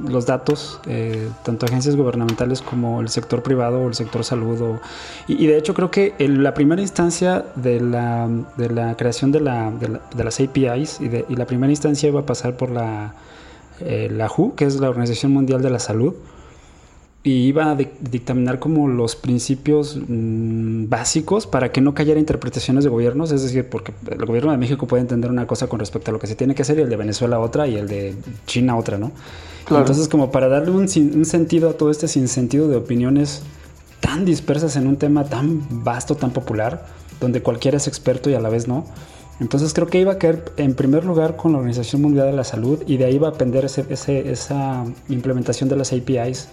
[0.08, 4.60] los datos, eh, tanto agencias gubernamentales como el sector privado o el sector salud.
[4.60, 4.80] o-
[5.28, 9.30] y, y de hecho creo que en la primera instancia de la, de la creación
[9.30, 12.26] de, la, de, la- de las APIs y, de- y la primera instancia iba a
[12.26, 13.14] pasar por la,
[13.80, 16.14] eh, la WHO, que es la Organización Mundial de la Salud
[17.24, 22.82] y iba a dic- dictaminar como los principios mm, básicos para que no cayera interpretaciones
[22.82, 26.10] de gobiernos, es decir, porque el gobierno de México puede entender una cosa con respecto
[26.10, 28.16] a lo que se tiene que hacer y el de Venezuela otra y el de
[28.46, 29.12] China otra, ¿no?
[29.66, 29.82] Claro.
[29.84, 33.42] Entonces, como para darle un, sentido a todo este sinsentido de opiniones
[34.00, 36.86] tan dispersas en un tema tan vasto, tan popular,
[37.20, 38.84] donde cualquiera es experto y a la vez no.
[39.38, 42.42] Entonces creo que iba a caer en primer lugar con la Organización Mundial de la
[42.42, 46.48] Salud y de ahí va a depender ese- ese- esa implementación de las APIs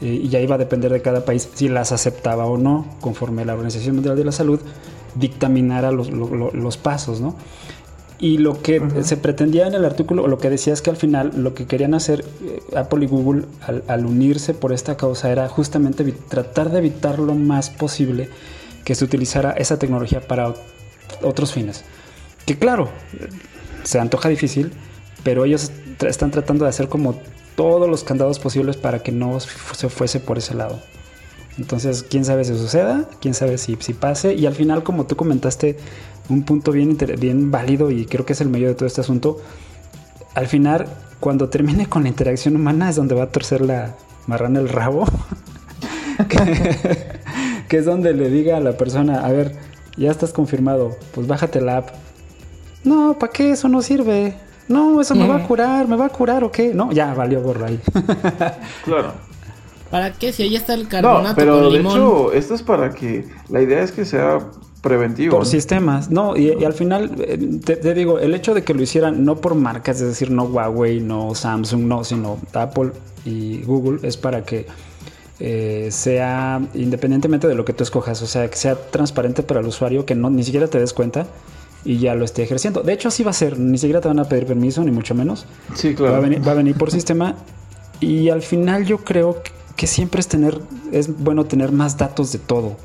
[0.00, 3.44] eh, y ya iba a depender de cada país si las aceptaba o no, conforme
[3.44, 4.60] la Organización Mundial de la Salud
[5.14, 7.34] dictaminara los, lo- lo- los pasos, ¿no?
[8.18, 10.96] Y lo que se pretendía en el artículo, o lo que decía es que al
[10.96, 15.32] final lo que querían hacer eh, Apple y Google al, al unirse por esta causa
[15.32, 18.28] era justamente tratar de evitar lo más posible
[18.84, 20.56] que se utilizara esa tecnología para ot-
[21.22, 21.82] otros fines.
[22.44, 22.88] Que claro,
[23.84, 24.70] se antoja difícil,
[25.24, 27.14] pero ellos tra- están tratando de hacer como
[27.60, 30.80] todos los candados posibles para que no se fuese por ese lado.
[31.58, 34.32] Entonces, quién sabe si suceda, quién sabe si, si pase.
[34.32, 35.76] Y al final, como tú comentaste,
[36.30, 39.42] un punto bien, bien válido y creo que es el medio de todo este asunto.
[40.34, 40.86] Al final,
[41.20, 43.94] cuando termine con la interacción humana, es donde va a torcer la
[44.26, 45.04] marrana el rabo.
[46.30, 47.18] que,
[47.68, 49.54] que es donde le diga a la persona: A ver,
[49.98, 51.90] ya estás confirmado, pues bájate la app.
[52.84, 53.50] No, ¿para qué?
[53.50, 54.34] Eso no sirve.
[54.70, 56.72] No, eso me va a curar, me va a curar o qué.
[56.74, 57.80] No, ya valió gorro ahí.
[58.82, 59.14] Claro.
[59.90, 60.32] ¿Para qué?
[60.32, 61.92] Si ahí está el No, carbonato pero con de limón.
[61.92, 63.28] hecho, esto es para que.
[63.48, 64.50] La idea es que sea
[64.82, 65.36] preventivo.
[65.36, 65.46] Por ¿no?
[65.46, 68.82] sistemas, no, y, y al final, eh, te, te digo, el hecho de que lo
[68.82, 72.92] hicieran no por marcas, es decir, no Huawei, no Samsung, no, sino Apple
[73.24, 74.66] y Google, es para que
[75.40, 79.66] eh, sea independientemente de lo que tú escojas, o sea, que sea transparente para el
[79.66, 81.26] usuario, que no ni siquiera te des cuenta
[81.84, 82.82] y ya lo esté ejerciendo.
[82.82, 83.58] De hecho, así va a ser.
[83.58, 85.46] Ni siquiera te van a pedir permiso, ni mucho menos.
[85.74, 86.22] Sí, Va, a claro.
[86.22, 87.36] venir, va a venir por sistema.
[88.00, 89.42] Y al final yo creo
[89.76, 90.58] que siempre es tener,
[90.92, 92.76] es bueno tener más datos de todo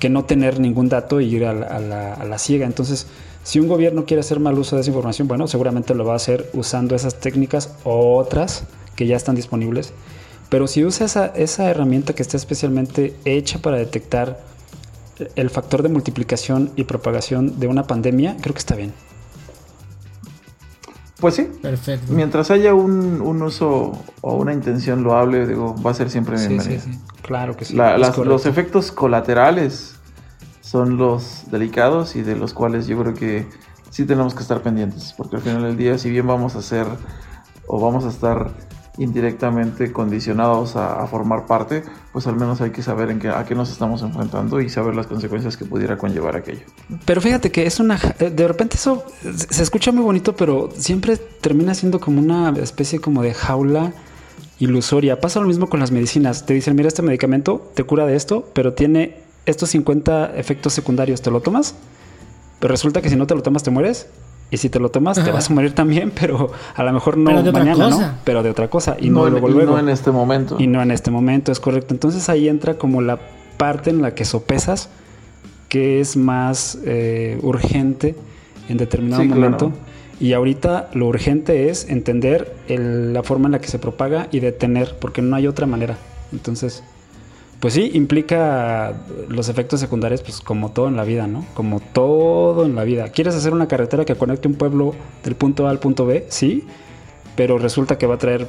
[0.00, 2.66] que no tener ningún dato y ir a la, a la- a la ciega.
[2.66, 3.06] Entonces,
[3.44, 6.16] si un gobierno quiere hacer mal uso de esa información, bueno, seguramente lo va a
[6.16, 8.64] hacer usando esas técnicas o otras
[8.94, 9.92] que ya están disponibles.
[10.50, 14.38] Pero si usa esa, esa herramienta que está especialmente hecha para detectar
[15.36, 18.92] el factor de multiplicación y propagación de una pandemia, creo que está bien.
[21.20, 21.48] Pues sí.
[21.62, 22.12] Perfecto.
[22.12, 26.80] Mientras haya un, un uso o una intención loable, digo, va a ser siempre bienvenido.
[26.82, 26.98] sí, sí.
[27.22, 27.74] Claro que sí.
[27.74, 29.94] La- las- los efectos colaterales
[30.60, 33.46] son los delicados y de los cuales yo creo que
[33.90, 36.86] sí tenemos que estar pendientes, porque al final del día, si bien vamos a ser
[37.66, 38.50] o vamos a estar
[38.98, 41.82] indirectamente condicionados a, formar parte,
[42.12, 44.94] pues al menos hay que saber en qué, a qué nos estamos enfrentando y saber
[44.94, 46.62] las consecuencias que pudiera conllevar aquello.
[47.04, 47.98] Pero fíjate que es una...
[47.98, 52.50] ja- De repente eso se se escucha muy bonito, pero siempre termina siendo como una
[52.58, 53.92] especie como de jaula
[54.58, 55.20] ilusoria.
[55.20, 56.46] Pasa lo mismo con las medicinas.
[56.46, 61.20] Te dicen, mira, este medicamento te cura de esto, pero tiene estos 50 efectos secundarios.
[61.22, 61.74] ¿Te lo tomas?
[62.60, 64.06] Pero resulta que si no te lo tomas te mueres.
[64.50, 67.30] Y si te lo tomas te vas a morir también, pero a lo mejor no
[67.52, 68.12] mañana, ¿no?
[68.24, 68.96] Pero de otra cosa.
[69.00, 69.72] Y no, en, luego, y luego.
[69.72, 70.56] no en este momento.
[70.58, 71.94] Y no en este momento, es correcto.
[71.94, 73.18] Entonces ahí entra como la
[73.56, 74.88] parte en la que sopesas
[75.68, 78.14] que es más eh, urgente
[78.68, 79.40] en determinado Sí, claro.
[79.42, 79.72] momento.
[80.20, 84.40] Y ahorita lo urgente es entender el- la forma en la que se propaga y
[84.40, 85.98] detener, porque no hay otra manera.
[86.32, 86.82] Entonces,
[87.60, 88.94] pues sí, implica
[89.28, 91.44] los efectos secundarios, pues como todo en la vida, ¿no?
[91.54, 93.08] Como todo en la vida.
[93.08, 94.94] ¿Quieres hacer una carretera que conecte un pueblo
[95.24, 96.26] del punto A al punto B?
[96.28, 96.64] Sí,
[97.34, 98.46] pero resulta que va a traer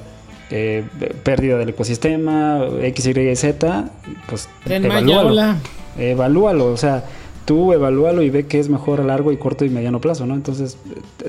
[0.49, 0.83] eh,
[1.23, 3.91] pérdida del ecosistema, X, Y, Z,
[4.27, 5.55] pues Tren evalúalo.
[5.97, 7.05] Evalúalo, o sea,
[7.45, 10.35] tú evalúalo y ve qué es mejor a largo y corto y mediano plazo, ¿no?
[10.35, 10.77] Entonces,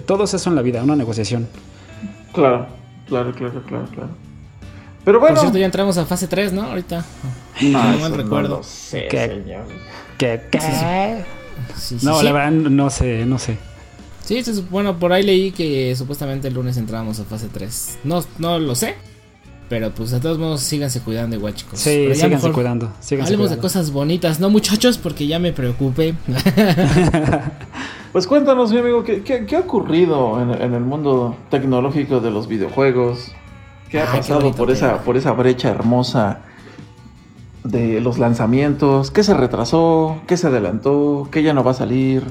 [0.05, 1.49] todo es eso en la vida, una negociación.
[2.33, 2.67] Claro,
[3.07, 4.28] claro, claro, claro, claro.
[5.09, 6.65] Pero bueno, Por cierto, ya entramos a fase 3, ¿no?
[6.65, 7.03] Ahorita.
[7.63, 8.57] no, no mal no recuerdo.
[8.59, 9.27] lo sé, ¿Qué?
[9.43, 9.65] señor.
[10.19, 10.43] ¿Qué?
[10.51, 10.61] qué?
[10.61, 12.25] Sí, sí, No, sí.
[12.27, 13.57] la verdad, no sé, no sé.
[14.23, 18.01] Sí, bueno, por ahí leí que supuestamente el lunes entrábamos a fase 3.
[18.05, 18.97] No, no lo sé.
[19.71, 21.79] Pero pues de todos modos síganse cuidando igual, chicos.
[21.81, 22.93] Sí, Pero síganse mejor cuidando.
[23.01, 26.15] Síganse Hablemos de cosas bonitas, no muchachos, porque ya me preocupé.
[28.13, 32.31] Pues cuéntanos, mi amigo, ¿qué, qué- qué ha ocurrido en, en el mundo tecnológico de
[32.31, 33.33] los videojuegos?
[33.91, 35.03] ¿Qué ha Ay, pasado por esa, tema.
[35.03, 36.41] por esa brecha hermosa
[37.65, 39.11] de los lanzamientos?
[39.11, 40.21] ¿Qué se retrasó?
[40.27, 41.29] ¿Qué se adelantó?
[41.31, 42.25] ¿Qué ya no va a salir?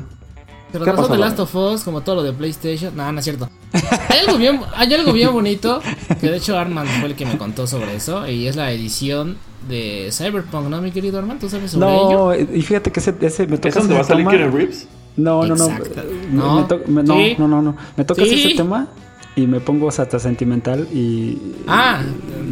[0.71, 1.29] Pero ¿Qué ha pasó de pasado?
[1.29, 2.95] Last of Us, como todo lo de PlayStation.
[2.95, 3.49] No, no es cierto.
[4.09, 5.81] Hay algo bien, hay algo bien bonito.
[6.19, 8.27] Que de hecho Armand fue el que me contó sobre eso.
[8.27, 9.37] Y es la edición
[9.69, 11.39] de Cyberpunk, ¿no, mi querido Armand?
[11.39, 12.33] ¿Tú sabes sobre ello?
[12.33, 14.87] No, y fíjate que ese, ese me toca ¿Es donde va a salir Keanu Reeves?
[15.17, 15.67] No, no, no.
[16.31, 16.55] No.
[16.61, 17.35] me to- me- no, Sí.
[17.37, 17.75] no, no, no.
[17.95, 18.43] Me tocas Sí.
[18.45, 18.87] ese tema
[19.37, 21.37] y me pongo hasta sentimental y.
[21.67, 22.01] Ah,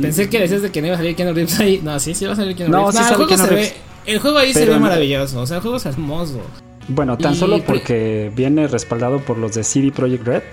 [0.01, 1.81] pensé que decías de que no iba a salir Keanu Reeves ahí.
[1.83, 2.95] No, sí, sí va a salir Keanu No, Reeves.
[2.95, 3.73] sí Nah, sale el juego Keanu se Reeves.
[4.05, 4.11] ve.
[4.13, 5.41] El juego ahí se ve no- maravilloso.
[5.41, 6.39] O sea, el juego es hermoso.
[6.87, 10.43] Bueno, tan Y- solo porque viene respaldado por los de CD Projekt Red.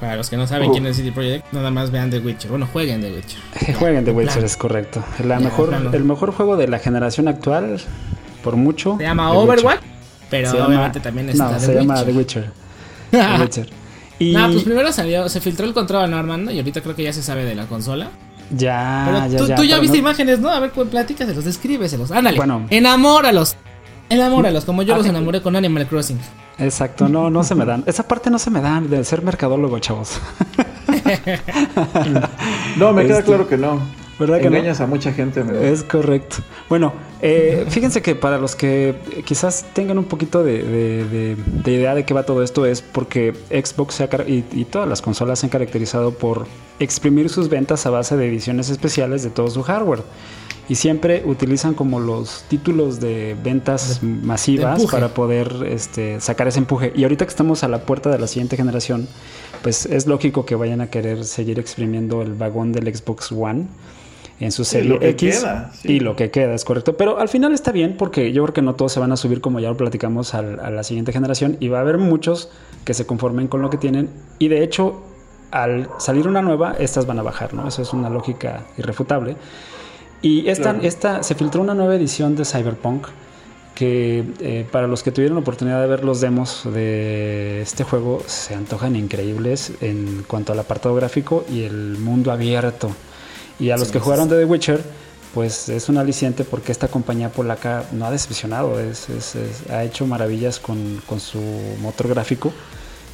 [0.00, 0.72] Para los que no saben Uh.
[0.72, 2.50] quién es CD Projekt, nada más vean The Witcher.
[2.50, 3.74] Bueno, jueguen The Witcher.
[3.78, 5.02] Jueguen The de Witcher, es correcto.
[5.24, 7.78] La Ya, mejor, el mejor juego de la generación actual,
[8.44, 8.96] por mucho.
[8.98, 9.48] Se llama The Witcher.
[9.54, 9.80] Overwatch.
[10.28, 12.04] Pero Se llama- obviamente también está No, The se llama.
[12.04, 12.50] The Witcher.
[13.12, 13.68] The Witcher.
[14.18, 16.50] Y Nah, pues primero salió, se filtró el control, ¿no, Armando?
[16.50, 18.08] Y ahorita creo que ya se sabe de la consola.
[18.50, 19.54] ya, Pero ya, tú, ya.
[19.56, 20.50] tú ya viste no- imágenes, ¿no?
[20.50, 22.10] A ver, pues, platícaselos, descríbeselos.
[22.10, 22.36] Ándale.
[22.36, 22.66] Bueno.
[22.70, 23.56] Enamóralos.
[24.08, 25.10] Enamóralos, como yo Ah, los eh.
[25.10, 26.18] enamoré con Animal Crossing.
[26.58, 27.82] Exacto, no, no se me dan.
[27.86, 30.18] Esa parte no se me dan de ser mercadólogo, chavos.
[32.76, 33.80] No, me queda Este, claro que no.
[34.18, 34.56] ¿Verdad que no?
[34.56, 35.44] Engañas a mucha gente.
[35.62, 36.36] Es correcto.
[36.68, 38.94] Bueno, eh, fíjense que para los que
[39.24, 42.80] quizás tengan un poquito de, de- de- de idea de qué va todo esto es
[42.80, 46.46] porque Xbox se ha car- y, y todas las consolas se han caracterizado por
[46.78, 50.00] exprimir sus ventas a base de ediciones especiales de todo su hardware.
[50.68, 56.92] Y siempre utilizan como los títulos de ventas masivas para poder este, sacar ese empuje.
[56.96, 59.06] Y ahorita que estamos a la puerta de la siguiente generación,
[59.62, 63.66] pues es lógico que vayan a querer seguir exprimiendo el vagón del Xbox One
[64.38, 65.92] en su serie lo que X queda, sí.
[65.92, 66.96] y lo que queda es correcto.
[66.96, 69.40] Pero al final está bien porque yo creo que no todos se van a subir
[69.40, 72.50] como ya lo platicamos a la siguiente generación y va a haber muchos
[72.84, 75.02] que se conformen con lo que tienen y de hecho
[75.50, 77.66] al salir una nueva estas van a bajar, ¿no?
[77.66, 79.36] Eso es una lógica irrefutable.
[80.22, 80.78] Y esta, Claro.
[80.82, 83.06] esta se filtró una nueva edición de Cyberpunk
[83.74, 88.22] que eh, para los que tuvieron la oportunidad de ver los demos de este juego
[88.26, 92.90] se antojan increíbles en cuanto al apartado gráfico y el mundo abierto.
[93.58, 94.82] Y a los Sí, que jugaron de The Witcher,
[95.34, 99.82] pues es un aliciente porque esta compañía polaca no ha decepcionado, es, es- es- ha
[99.84, 101.40] hecho maravillas con, con su
[101.80, 102.52] motor gráfico.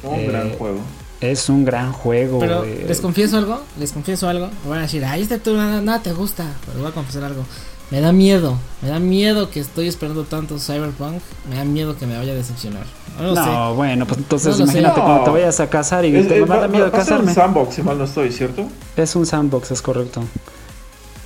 [0.03, 0.79] Un Eh, gran juego.
[1.21, 2.39] Es un gran juego.
[2.39, 4.49] Pero eh, les confieso algo, les confieso algo.
[4.65, 6.45] Me van a decir, ay, este tú nada, nada te gusta.
[6.65, 7.45] Pero voy a confesar algo.
[7.93, 11.21] Me da miedo, me da miedo que estoy esperando tanto Cyberpunk.
[11.47, 12.87] Me da miedo que me vaya a decepcionar.
[13.21, 13.75] No sé.
[13.75, 15.05] bueno, pues entonces No imagínate No.
[15.05, 16.97] cuando te vayas a casar y Es- te es- va a va, dar miedo va
[16.97, 17.33] a ser un casarme.
[17.35, 18.67] sandbox, si mal no estoy, ¿cierto?
[18.97, 20.21] Es un sandbox, es correcto.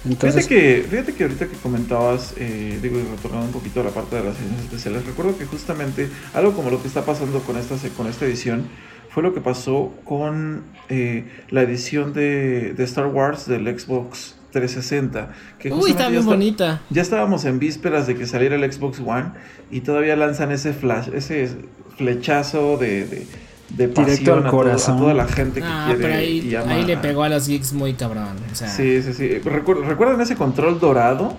[0.04, 3.84] Fíjate Entonces, que, fíjate que ahorita que comentabas, eh, digo, y retornando un poquito a
[3.86, 7.40] la parte de las ediciones especiales, recuerdo que justamente algo como lo que está pasando
[7.40, 8.68] con esta, se- con esta edición
[9.10, 15.30] fue lo que pasó con eh, la edición de, de Star Wars del Xbox 360.
[15.60, 16.82] Que Uy, está ya bien está- bonita.
[16.90, 19.32] Ya estábamos en vísperas de que saliera el Xbox One
[19.72, 21.50] y todavía lanzan ese flash, ese
[21.98, 23.28] flechazo de, de,
[23.70, 24.98] de Directo al a, todo- a corazón.
[25.00, 27.48] toda la gente que Ah, quiere pero y ahí, ama ahí le pegó a los
[27.48, 28.36] geeks muy cabrón.
[28.52, 29.30] O sea, Sí, sí, sí.
[29.44, 31.38] Recu- ¿Recuerdan ese control dorado?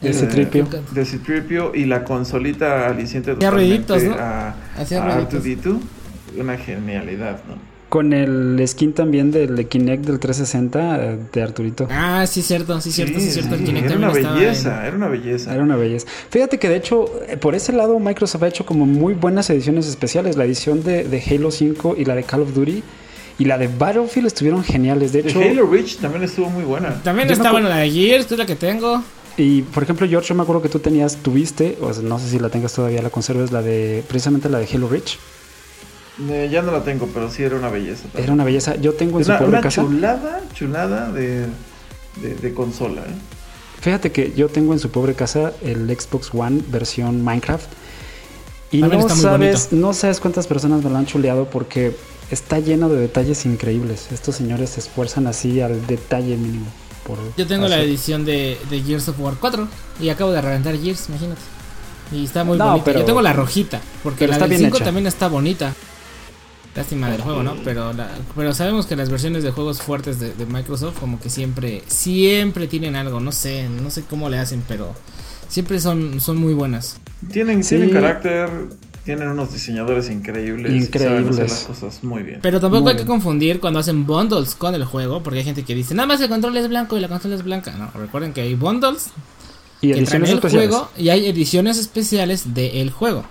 [0.00, 0.66] Ese Eh, tripio.
[0.90, 4.14] De Citripio y la consolita aliciente Hacía ruiditos, ¿no?
[4.18, 5.44] a, Hacía a ruiditos.
[5.44, 5.78] R2D2.
[6.40, 7.71] Una genialidad, ¿no?
[7.92, 11.86] Con el skin también del Kinect del 360 eh, de Arturito.
[11.90, 13.54] Ah, sí, cierto, sí, cierto, sí, cierto.
[13.54, 15.52] El Kinect era una belleza, era una belleza.
[15.52, 16.06] Era una belleza.
[16.30, 19.86] Fíjate que de hecho, eh, por ese lado, Microsoft ha hecho como muy buenas ediciones
[19.88, 20.36] especiales.
[20.36, 22.82] La edición de, de Halo 5 y la de Call of Duty
[23.38, 25.12] y la de Battlefield estuvieron geniales.
[25.12, 26.88] De hecho, Halo Reach también estuvo muy buena.
[26.94, 29.02] en- También está bueno la de Gears, que es la que tengo.
[29.36, 32.30] y por ejemplo, George, yo me acuerdo que tú tenías, tuviste, o sea, no sé
[32.30, 35.18] si la tengas todavía, la conserves, la de, precisamente la de Halo Reach.
[36.30, 38.02] Eh, ya no la tengo, pero sí era una belleza.
[38.02, 38.24] también.
[38.24, 38.76] Era una belleza.
[38.76, 39.82] Yo tengo en su una, casa.
[39.82, 41.46] chulada, chulada de,
[42.20, 43.02] de, de consola.
[43.02, 43.14] ¿eh?
[43.80, 47.66] Fíjate que yo tengo en su pobre casa el Xbox One versión Minecraft.
[48.70, 49.86] Y También no sabes, bonito.
[49.86, 51.94] no sabes cuántas personas me lo han chuleado porque
[52.30, 54.06] está lleno de detalles increíbles.
[54.12, 56.66] Estos señores se esfuerzan así al detalle mínimo.
[57.06, 59.66] Por Yo tengo la edición de, de Gears of War 4
[60.00, 61.40] y acabo de reventar Gears, imagínate.
[62.12, 62.84] Y está muy No, bonita.
[62.84, 64.84] pero- Yo tengo la rojita, porque la del bien 5 hecha.
[64.84, 65.74] también está bonita.
[66.74, 67.54] Lástima del juego, ¿no?
[67.64, 71.28] Pero, la- pero sabemos que las versiones de juegos fuertes de, de Microsoft como que
[71.28, 74.94] siempre, siempre tienen algo, no sé, no sé cómo le hacen, pero
[75.48, 76.96] siempre son, son muy buenas.
[77.30, 77.76] Tienen, Sí.
[77.76, 78.48] tienen carácter,
[79.04, 80.72] tienen unos diseñadores increíbles.
[80.72, 81.50] y saben hacer Increíbles.
[81.50, 82.38] las cosas muy bien.
[82.40, 85.64] Pero tampoco Muy hay que confundir cuando hacen bundles con el juego, porque hay gente
[85.64, 87.72] que dice, nada más el control es blanco y la consola es blanca.
[87.72, 89.10] No, recuerden que hay bundles
[89.82, 90.68] y que traen ediciones el especiales.
[90.70, 93.24] juego y hay ediciones especiales del juego.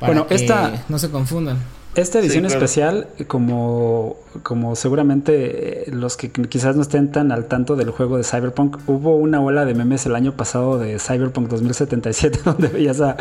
[0.00, 1.58] Para Bueno, que esta- no se confundan.
[1.94, 2.64] Esta edición Sí, claro.
[2.64, 8.16] especial, como, como seguramente eh, los que quizás no estén tan al tanto del juego
[8.16, 13.02] de Cyberpunk, hubo una ola de memes el año pasado de Cyberpunk 2077, donde veías
[13.02, 13.18] a,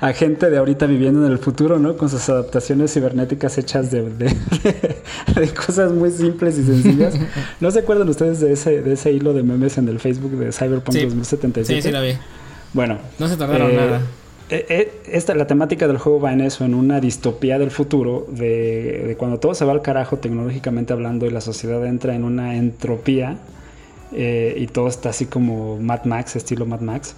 [0.00, 1.98] a gente de ahorita viviendo en el futuro, ¿no?
[1.98, 4.34] Con sus adaptaciones cibernéticas hechas de, de-
[5.40, 7.14] de cosas muy simples y sencillas.
[7.60, 10.50] ¿No se acuerdan ustedes de ese, de ese hilo de memes en el Facebook de
[10.50, 11.02] Cyberpunk Sí.
[11.04, 11.82] 2077?
[11.82, 12.12] Sí, sí la vi.
[12.72, 14.00] Bueno, No se tardaron eh, nada.
[14.50, 18.26] Eh, eh, esta, la temática del juego va en eso, en una distopía del futuro,
[18.28, 22.56] de, cuando todo se va al carajo tecnológicamente hablando y la sociedad entra en una
[22.56, 23.38] entropía
[24.12, 27.16] eh, y todo está así como Mad Max, estilo Mad Max.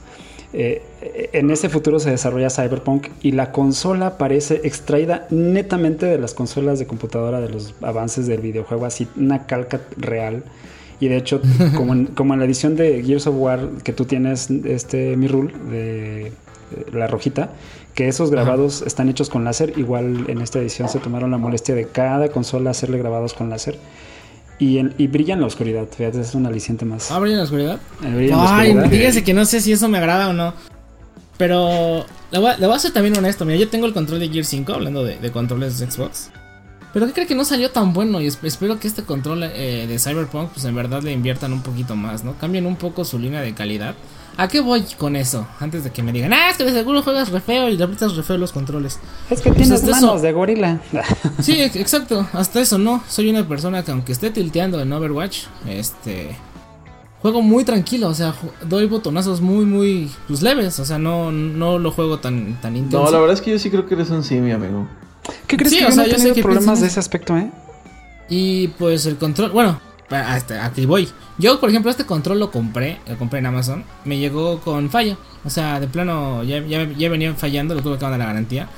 [0.53, 6.79] En ese futuro se desarrolla Cyberpunk y la consola parece extraída netamente de las consolas
[6.79, 10.45] de computadora de los avances del videojuego, así una calca real.
[11.01, 11.41] Y de hecho,
[11.77, 15.29] como en, como en la edición de Gears of War que tú tienes, este mi
[15.29, 16.33] rule de,
[16.93, 17.51] de la rojita,
[17.95, 19.73] que esos grabados están hechos con láser.
[19.79, 23.79] Igual en esta edición se tomaron la molestia de cada consola hacerle grabados con láser.
[24.59, 25.87] Y, en- y brilla en la oscuridad.
[25.95, 27.11] Fíjate, es un aliciente más.
[27.11, 27.79] ¿Abre en la oscuridad?
[28.03, 28.91] Eh, brilla en la Ay, oscuridad.
[28.91, 30.55] fíjense que no sé si eso me agrada o no.
[31.37, 33.45] Pero le voy, a, le voy a ser también honesto.
[33.45, 36.31] Mira, yo tengo el control de Gear 5, hablando de, de controles de Xbox.
[36.93, 38.21] Pero ¿qué cree que no salió tan bueno?
[38.21, 41.63] Y es- espero que este control eh, de Cyberpunk, pues en verdad le inviertan un
[41.63, 42.35] poquito más, ¿no?
[42.39, 43.95] Cambien un poco su línea de calidad.
[44.39, 45.47] ¿A qué voy con eso?
[45.61, 47.85] Antes de que me digan, ah, es que de seguro juegas re feo y le
[47.85, 48.99] aprietas re feo los controles.
[49.31, 50.81] Es que Pues tienes hasta manos eso- de gorila.
[51.41, 52.27] Sí, ex- exacto.
[52.33, 53.03] Hasta eso no.
[53.09, 56.37] Soy una persona que aunque esté tilteando en Overwatch, este
[57.23, 61.79] juego muy tranquilo, o sea, doy botonazos muy muy pues, leves, o sea, no no
[61.79, 63.05] lo juego tan tan intenso.
[63.05, 64.87] No, la verdad es que yo sí creo que eres un simio, amigo.
[65.47, 67.51] ¿Qué crees Sí, que o sea, no yo sé que problemas de ese aspecto, eh?
[68.29, 71.09] Y pues el control, bueno, hasta aquí voy.
[71.39, 75.17] Yo, por ejemplo, este control lo compré, lo compré en Amazon, me llegó con fallo.
[75.45, 78.69] O sea, de plano ya, ya, ya venía fallando, lo tuve que dar la garantía.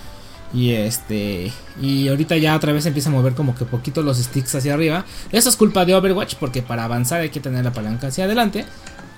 [0.52, 1.52] Y este.
[1.80, 5.04] Y ahorita ya otra vez empieza a mover como que poquito los sticks hacia arriba.
[5.30, 8.64] Eso es culpa de Overwatch, porque para avanzar hay que tener la palanca hacia adelante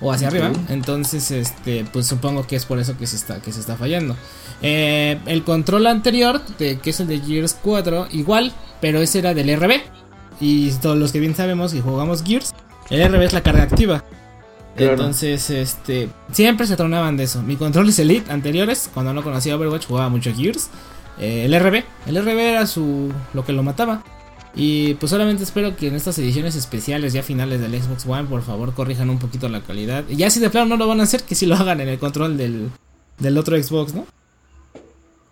[0.01, 0.51] o hacia arriba.
[0.67, 4.15] Entonces, este, pues supongo que es por eso que se está, que se está fallando.
[4.61, 9.33] Eh, el control anterior, de, que es el de Gears 4, igual, pero ese era
[9.33, 9.81] del RB.
[10.39, 12.53] Y todos los que bien sabemos y jugamos Gears,
[12.89, 14.03] el RB es la carga activa.
[14.75, 14.93] Claro.
[14.93, 17.41] Entonces, este, siempre se tronaban de eso.
[17.41, 20.69] Mi controles Elite anteriores, cuando no conocía Overwatch, jugaba mucho Gears.
[21.19, 24.03] Eh, el RB, el RB era su lo que lo mataba.
[24.55, 28.41] Y pues solamente espero que en estas ediciones especiales ya finales del Xbox One, por
[28.41, 30.03] favor, corrijan un poquito la calidad.
[30.09, 31.89] Y ya si de plano no lo van a hacer, que si lo hagan en
[31.89, 32.69] el control del,
[33.19, 34.05] del otro Xbox, ¿no?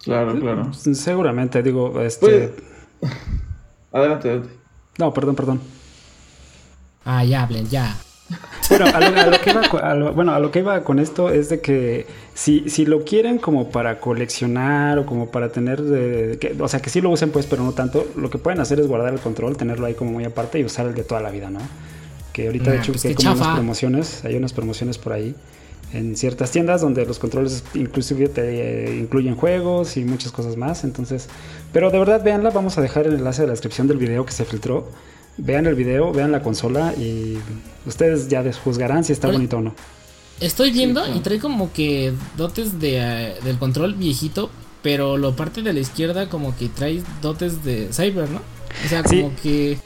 [0.03, 0.73] Claro, claro.
[0.73, 2.53] Seguramente, digo, este.
[3.01, 3.11] Pues-
[3.91, 4.53] Adelante, adelante.
[4.97, 5.59] No, perdón, perdón.
[7.05, 7.97] Ah, ya hablen, ya.
[8.69, 10.99] Bueno, a lo, a lo que iba, a lo- bueno, a lo que iba con
[10.99, 15.81] esto es de que si, si lo quieren como para coleccionar o como para tener,
[15.81, 18.59] de- que- o sea, que sí lo usen pues, pero no tanto, lo que pueden
[18.59, 21.21] hacer es guardar el control, tenerlo ahí como muy aparte y usar el de toda
[21.21, 21.59] la vida, ¿no?
[22.31, 25.13] Que ahorita de Nah, hecho pues que hay como unas promociones, hay unas promociones por
[25.13, 25.33] ahí
[25.93, 30.83] en ciertas tiendas donde los controles inclusive te eh, incluyen juegos y muchas cosas más,
[30.83, 31.27] entonces,
[31.73, 34.31] pero de verdad véanla, vamos a dejar el enlace de la descripción del video que
[34.31, 34.87] se filtró.
[35.37, 37.37] Vean el video, vean la consola y
[37.85, 39.73] ustedes ya juzgarán si está Oye, bonito o no.
[40.41, 41.15] Estoy viendo claro.
[41.17, 44.49] y trae como que dotes de, eh, del control viejito,
[44.81, 48.41] pero lo parte de la izquierda como que trae dotes de cyber, ¿no?
[48.85, 49.21] O sea, Sí.
[49.21, 49.77] como que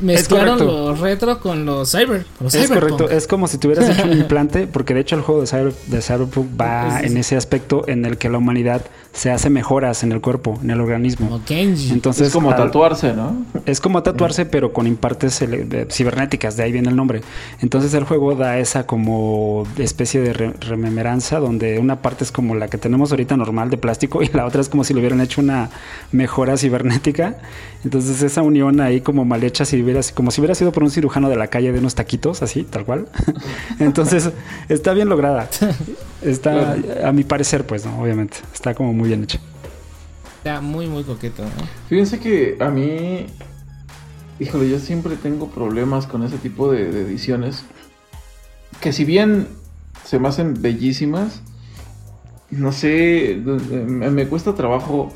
[0.00, 2.24] mezclaron los retro con los cyber.
[2.38, 2.80] con Es cyberpunk.
[2.80, 5.72] correcto, es como si tuvieras hecho un implante, porque de hecho el juego de, Cyber,
[5.86, 8.82] de Cyberpunk va en ese aspecto en el que la humanidad
[9.16, 11.26] se hace mejoras en el cuerpo, en el organismo.
[11.28, 11.90] Como Kenji.
[11.90, 13.44] Entonces, es como al- tatuarse, ¿no?
[13.64, 15.42] Es como tatuarse, pero con impartes
[15.90, 17.22] cibernéticas, de ahí viene el nombre.
[17.62, 22.54] Entonces el juego da esa como especie de re- rememoranza, donde una parte es como
[22.54, 25.20] la que tenemos ahorita normal de plástico y la otra es como si le hubieran
[25.20, 25.70] hecho una
[26.12, 27.38] mejora cibernética.
[27.84, 30.90] Entonces esa unión ahí como mal hecha, si hubiera, como si hubiera sido por un
[30.90, 33.06] cirujano de la calle de unos taquitos, así, tal cual.
[33.78, 34.30] Entonces
[34.68, 35.48] está bien lograda.
[36.22, 38.00] Está, a mi parecer, pues, ¿no?
[38.00, 38.38] Obviamente.
[38.52, 39.38] Está como muy bien hecha.
[40.38, 41.50] Está muy, muy coqueto, ¿no?
[41.88, 43.26] Fíjense que a mí,
[44.38, 47.64] híjole, yo siempre tengo problemas con ese tipo de, de ediciones.
[48.80, 49.48] Que si bien
[50.04, 51.40] se me hacen bellísimas,
[52.50, 55.12] no sé, me, me cuesta trabajo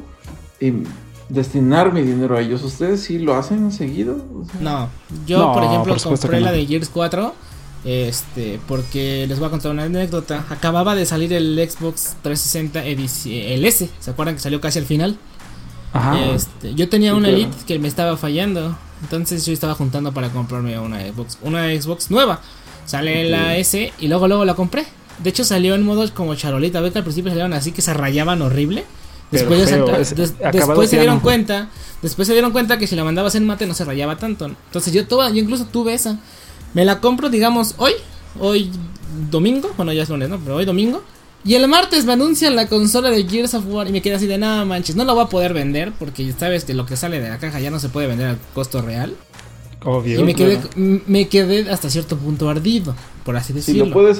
[0.59, 0.85] em,
[1.29, 2.63] destinar mi dinero a ellos.
[2.65, 4.17] ¿Ustedes sí lo hacen seguido?
[4.35, 4.89] O sea, No,
[5.27, 6.47] yo No, por ejemplo por compré no.
[6.47, 7.35] la de Gears 4.
[7.85, 10.45] Este, porque les voy a contar una anécdota.
[10.51, 13.89] Acababa de salir el Xbox 360 edici- el S.
[14.01, 15.17] ¿Se acuerdan que salió casi al final?
[15.93, 16.19] Ajá.
[16.27, 17.43] Este, yo tenía Sí, una claro.
[17.45, 18.77] Elite que me estaba fallando.
[19.03, 22.41] Entonces yo estaba juntando para comprarme una Xbox, una Xbox nueva.
[22.85, 24.85] Sale la S y luego luego la compré.
[25.23, 26.81] De hecho salió en modo como charolita.
[26.81, 28.85] Ve que al principio salieron así que se rayaban horrible.
[29.31, 31.69] Después, se, feo, enta- es des- acabado después se dieron cuenta.
[32.03, 34.47] Después se dieron cuenta que si la mandabas en mate no se rayaba tanto.
[34.47, 36.19] Entonces yo toda, yo incluso tuve esa.
[36.75, 37.93] Me la compro, digamos, hoy.
[38.39, 38.71] Hoy
[39.31, 39.71] domingo.
[39.77, 40.39] Bueno, ya es lunes, ¿no?
[40.39, 41.03] Pero hoy domingo.
[41.45, 44.27] Y el martes me anuncian la consola de Gears of War y me quedé así
[44.27, 47.19] de nada manches, no la voy a poder vender porque sabes que lo que sale
[47.19, 49.17] de la caja ya no se puede vender al costo real.
[49.83, 50.21] Obvio.
[50.21, 51.01] y me quedé, claro.
[51.07, 52.95] me quedé hasta cierto punto ardido,
[53.25, 53.87] por así Si decirlo.
[53.87, 54.19] lo puedes,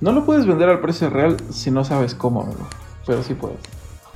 [0.00, 2.68] no lo puedes vender al precio real si no sabes cómo, amigo,
[3.04, 3.58] pero sí puedes.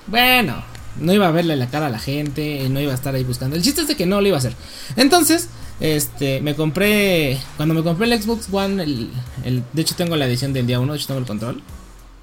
[0.07, 0.55] Bueno,
[1.01, 3.24] no iba a verle la cara a la gente, y no iba a estar ahí
[3.24, 3.57] buscando.
[3.57, 4.55] El chiste es de que no lo iba a hacer.
[4.97, 5.49] Entonces,
[5.80, 9.11] este, me compré, cuando me compré el Xbox One, el,
[9.45, 11.62] el- de hecho tengo la edición del día 1, de hecho tengo el control.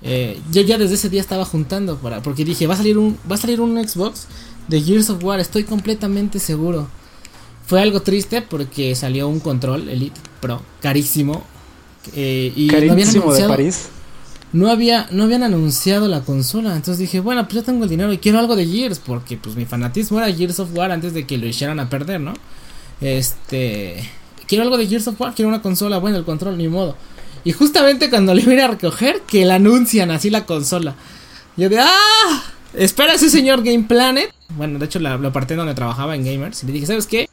[0.03, 3.17] Eh, yo ya desde ese día estaba juntando para, porque dije, va a salir un,
[3.29, 4.25] va a salir un Xbox
[4.67, 6.87] de Gears of War, estoy completamente seguro.
[7.67, 11.43] Fue algo triste porque salió un control Elite Pro carísimo.
[12.15, 13.89] eh, y no habían Carísimo de París.
[14.53, 16.69] No había no habían anunciado la consola.
[16.75, 19.55] Entonces dije bueno pues yo tengo el dinero y quiero algo de Gears porque pues
[19.55, 22.33] mi fanatismo era Gears of War antes de que lo hicieran a perder no
[22.99, 24.03] este
[24.47, 26.95] quiero algo de Gears of War quiero una consola bueno el control ni modo.
[27.43, 30.95] Y justamente cuando le iba a recoger que la anuncian así la consola.
[31.57, 32.43] Yo de ah
[32.75, 36.63] espera ese señor Game Planet bueno de hecho la- lo aparté donde trabajaba en Gamers
[36.63, 37.29] y le dije sabes qué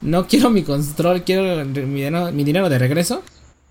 [0.00, 3.22] no quiero mi control quiero mi dinero, mi dinero de regreso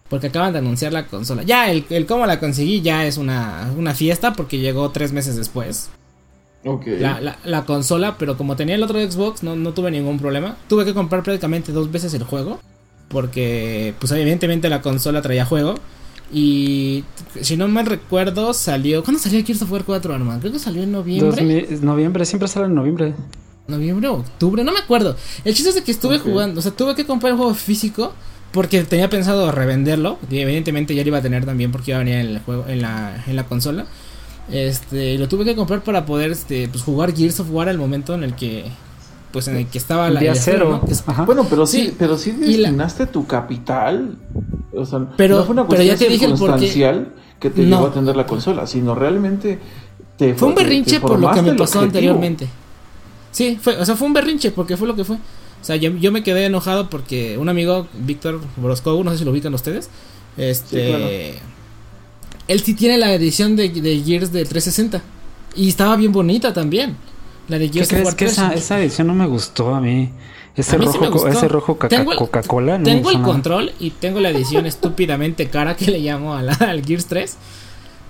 [0.10, 1.43] porque acaban de anunciar la consola.
[1.43, 5.36] Ya, el, el cómo la conseguí ya es una, una fiesta porque llegó tres meses
[5.36, 5.89] después.
[6.66, 6.86] Ok.
[6.99, 10.58] La, la, la consola, pero como tenía el otro Xbox, no, no tuve ningún problema.
[10.68, 12.60] Tuve que comprar prácticamente dos veces el juego.
[13.10, 15.76] Porque, pues evidentemente la consola traía juego.
[16.32, 17.05] Y
[17.39, 19.03] si no mal recuerdo, salió.
[19.03, 20.39] ¿Cuándo salió Gears of War 4, Arman?
[20.41, 21.62] Creo que salió en noviembre.
[21.62, 23.14] 2000 noviembre, siempre sale en noviembre.
[23.68, 25.16] noviembre o octubre, no me acuerdo.
[25.45, 28.14] El chiste es de que estuve jugando, o sea, tuve que comprar el juego físico
[28.52, 30.18] porque tenía pensado revenderlo.
[30.30, 32.66] Y evidentemente ya lo iba a tener también porque iba a venir en el juego,
[32.68, 33.86] en la, en la consola.
[34.52, 37.78] Este, y lo tuve que comprar para poder este, pues, jugar Gears of War al
[37.78, 38.66] momento en el que
[39.32, 40.82] pues en el que estaba la Día cero.
[41.26, 41.95] Bueno, pero sí, Sí.
[42.00, 44.18] pero sí Y la- destinaste tu capital.
[44.74, 47.62] O sea, Pero- no fue una pero ya cuestión te dije el circunstancial que te
[47.64, 47.76] No.
[47.76, 49.60] llevó a atender la consola, sino realmente
[50.18, 51.82] te Fue un te berrinche por lo que me pasó objetivo.
[51.84, 52.48] anteriormente.
[53.32, 55.18] Sí, fue, o sea, fue un berrinche porque fue lo que fue.
[55.62, 59.26] O sea, yo, yo me quedé enojado porque un amigo, Víctor Brosco, no sé si
[59.26, 59.89] lo ubican ustedes,
[60.38, 60.86] Este.
[60.86, 61.47] Sí, claro.
[62.47, 65.01] Él sí tiene la edición de, de Gears de 360.
[65.55, 66.95] Y estaba bien bonita también.
[67.49, 68.32] La de ¿Qué Gears of crees que 3.
[68.32, 70.10] esa, esa edición no me gustó a mí?
[70.55, 72.78] Ese A mí sí rojo, ese rojo caca- Tengo el- Coca-Cola.
[72.78, 73.28] no Tengo el nada.
[73.28, 77.36] control y tengo la edición estúpidamente cara que le llamo a la- al Gears 3.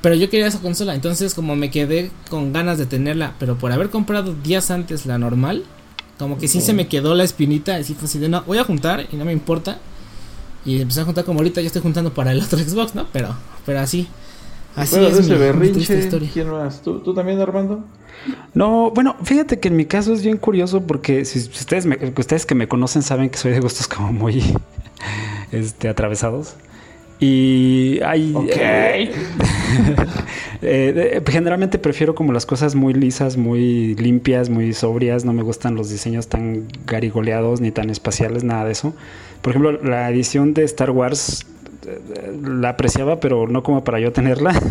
[0.01, 0.93] Pero yo quería esa consola.
[0.93, 5.17] Entonces, como me quedé con ganas de tenerla, pero por haber comprado días antes la
[5.17, 5.63] normal,
[6.17, 7.75] como que sí se me quedó la espinita.
[7.75, 9.77] Así fue así de no, voy a juntar y no me importa.
[10.65, 13.07] Y empecé a juntar como ahorita yo estoy juntando para el otro Xbox, ¿no?
[13.13, 14.07] Pero, pero así.
[14.75, 15.51] Así Bueno, es ese mi, mi triste
[15.93, 16.29] berrinche, historia.
[16.33, 16.81] ¿quién más?
[16.83, 17.83] ¿Tú, ¿Tú también, Armando?
[18.53, 21.97] No, bueno, fíjate que en mi caso es bien curioso porque si, si ustedes, me-
[22.17, 24.43] ustedes que me conocen saben que soy de gustos como muy
[25.51, 26.55] este, atravesados.
[27.19, 28.33] Y hay...
[28.35, 28.49] Ok.
[28.55, 29.11] eh,
[30.61, 35.25] eh, generalmente prefiero como las cosas muy lisas, muy limpias, muy sobrias.
[35.25, 38.93] No me gustan los diseños tan garigoleados ni tan espaciales, nada de eso.
[39.41, 41.45] Por ejemplo, la edición de Star Wars
[41.85, 44.53] eh, eh, la apreciaba, pero no como para yo tenerla.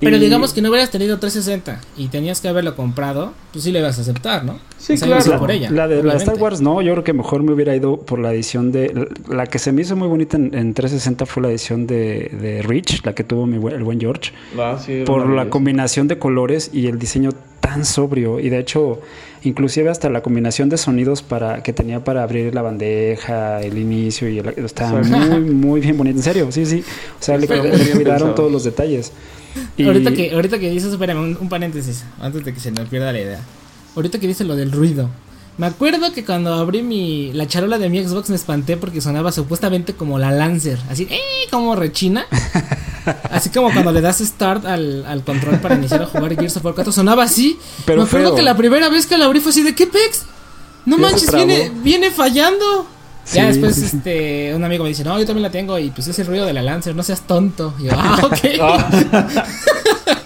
[0.00, 3.72] Pero Y- digamos que no hubieras tenido 360 y tenías que haberlo comprado, pues sí
[3.72, 4.58] le vas a aceptar, ¿no?
[4.78, 5.24] Sí, O sea, claro.
[5.26, 5.70] ibas por ella.
[5.72, 6.36] La de la Star.
[6.36, 9.08] Wars, no, yo creo que mejor me hubiera ido por la edición de.
[9.28, 12.62] La que se me hizo muy bonita en, en 360 fue la edición de, de
[12.62, 16.18] Rich, la que tuvo mi buen- el buen George, Ah, sí, por la combinación de
[16.18, 17.30] colores y el diseño
[17.60, 18.38] tan sobrio.
[18.38, 19.00] Y de hecho,
[19.42, 24.28] inclusive hasta la combinación de sonidos para que tenía para abrir la bandeja, el inicio
[24.28, 26.16] y el, estaba muy, muy bien bonito.
[26.18, 26.84] En serio, sí, sí.
[27.20, 28.34] O sea, le, le cuidaron pensado.
[28.34, 29.12] todos los detalles.
[29.76, 32.88] Y- Ahorita que, ahorita que dices, espérame, un, un paréntesis, antes de que se nos
[32.88, 33.40] pierda la idea.
[33.96, 35.08] Ahorita que dice lo del ruido.
[35.56, 39.32] Me acuerdo que cuando abrí mi la charola de mi Xbox me espanté porque sonaba
[39.32, 41.18] supuestamente como la Lancer, así, ¡eh!
[41.50, 42.26] como rechina.
[43.30, 46.64] Así como cuando le das start al, al control para iniciar a jugar Gears of
[46.66, 47.58] War 4, sonaba así.
[47.86, 48.36] Pero me acuerdo feo.
[48.36, 50.24] que la primera vez que la abrí fue así de ¿qué pex?
[50.84, 52.86] No manches, viene, viene fallando.
[53.28, 53.96] Sí, ya después sí, sí.
[53.98, 56.46] este un amigo me dice, no, yo también la tengo y pues es el ruido
[56.46, 57.74] de la Lancer, no seas tonto.
[57.78, 58.38] Y yo, ah, ok.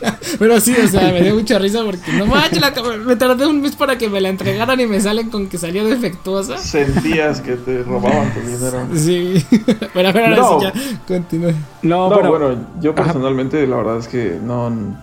[0.38, 2.72] Pero sí, o sea, me dio mucha risa porque no manches, la,
[3.04, 5.84] me tardé un mes para que me la entregaran y me salen con que salió
[5.84, 6.58] defectuosa.
[6.58, 8.86] Sentías que te robaban tu dinero.
[8.94, 9.44] Sí,
[9.94, 10.60] pero a ver, ahora No.
[10.60, 10.72] sí ya
[11.06, 11.52] continúe.
[11.82, 13.04] No, No, bueno, bueno, yo Ajá.
[13.04, 14.96] personalmente la verdad es que no...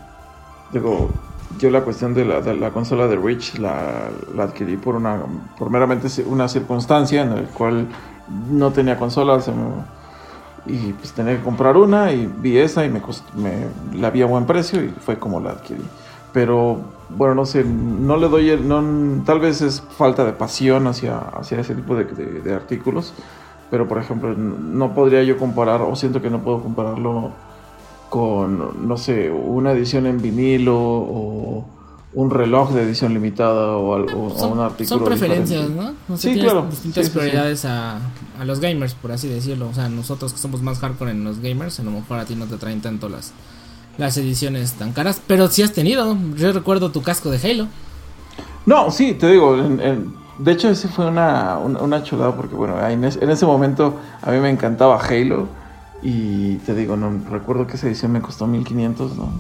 [0.74, 1.12] Digo,
[1.58, 5.18] yo la cuestión de la, de la consola de Rich la, la adquirí por una
[5.58, 7.88] por meramente una circunstancia en la cual
[8.52, 8.97] no tenía
[9.54, 9.84] me-
[10.66, 13.68] y pues tenía que comprar una y vi esa y me, cost- me
[14.00, 15.84] la vi a buen precio y fue como la adquirí.
[16.34, 16.80] Pero
[17.10, 21.18] bueno, no sé, no le doy el, no, tal vez es falta de pasión hacia,
[21.18, 23.14] hacia ese tipo de, de- de artículos.
[23.72, 27.32] Pero por ejemplo, no podría yo comparar, o siento que no puedo compararlo
[28.10, 31.66] con, no sé, una edición en vinilo o
[32.14, 34.88] un reloj de edición limitada o, algo, o Son, un artículo.
[34.97, 35.93] son preferencias, diferente.
[36.07, 36.14] ¿no?
[36.16, 36.66] O sea, Sí, claro.
[36.70, 37.20] distintas Sí, sí, sí.
[37.20, 37.97] prioridades A,
[38.39, 39.70] a los gamers, por así decirlo.
[39.70, 42.36] O sea, nosotros que somos más hardcore en los gamers, a lo mejor a ti
[42.36, 43.32] no te traen tanto las,
[43.99, 45.22] las ediciones tan caras.
[45.28, 46.18] Pero sí has tenido.
[46.36, 47.68] Yo recuerdo tu casco de Halo.
[48.66, 52.55] No, sí, te digo, en- en- de hecho ese fue una, una, una chulada porque
[52.55, 55.47] bueno, en, en ese momento a mí me encantaba Halo
[56.02, 59.32] y te digo, no recuerdo que esa edición me costó 1500, ¿no?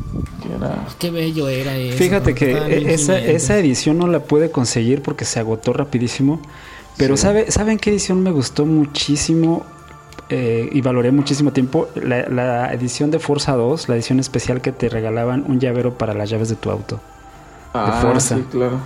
[0.43, 0.85] Que era...
[0.99, 1.97] Qué bello era eso.
[1.97, 3.19] Fíjate que e- esa, 1500.
[3.35, 6.41] esa edición no la pude conseguir porque se agotó rapidísimo.
[6.97, 7.23] Pero Sí.
[7.23, 9.65] ¿sabe, ¿saben qué edición me gustó muchísimo
[10.29, 11.87] eh, y valoré muchísimo tiempo?
[11.95, 16.13] La, la edición de Forza 2, la edición especial que te regalaban un llavero para
[16.13, 16.99] las llaves de tu auto.
[17.73, 18.35] Ah, Forza.
[18.35, 18.79] sí, claro.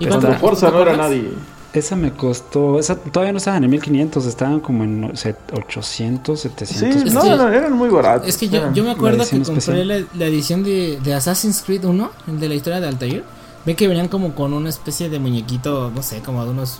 [0.00, 1.28] ¿Y Cuando cuánto- Forza no era nadie.
[1.72, 6.40] Esa me costó, esa todavía no estaban en 1500, estaban como en no sé, 800,
[6.40, 7.02] 700.
[7.02, 8.26] Sí, Es no, que- no, eran muy baratos.
[8.26, 11.14] Es que yo, yo me acuerdo La que edición compré la, la edición de, de
[11.14, 13.24] Assassin's Creed 1, el de la historia de Altair.
[13.66, 16.78] Ven que venían como con una especie de muñequito, no sé, como de unos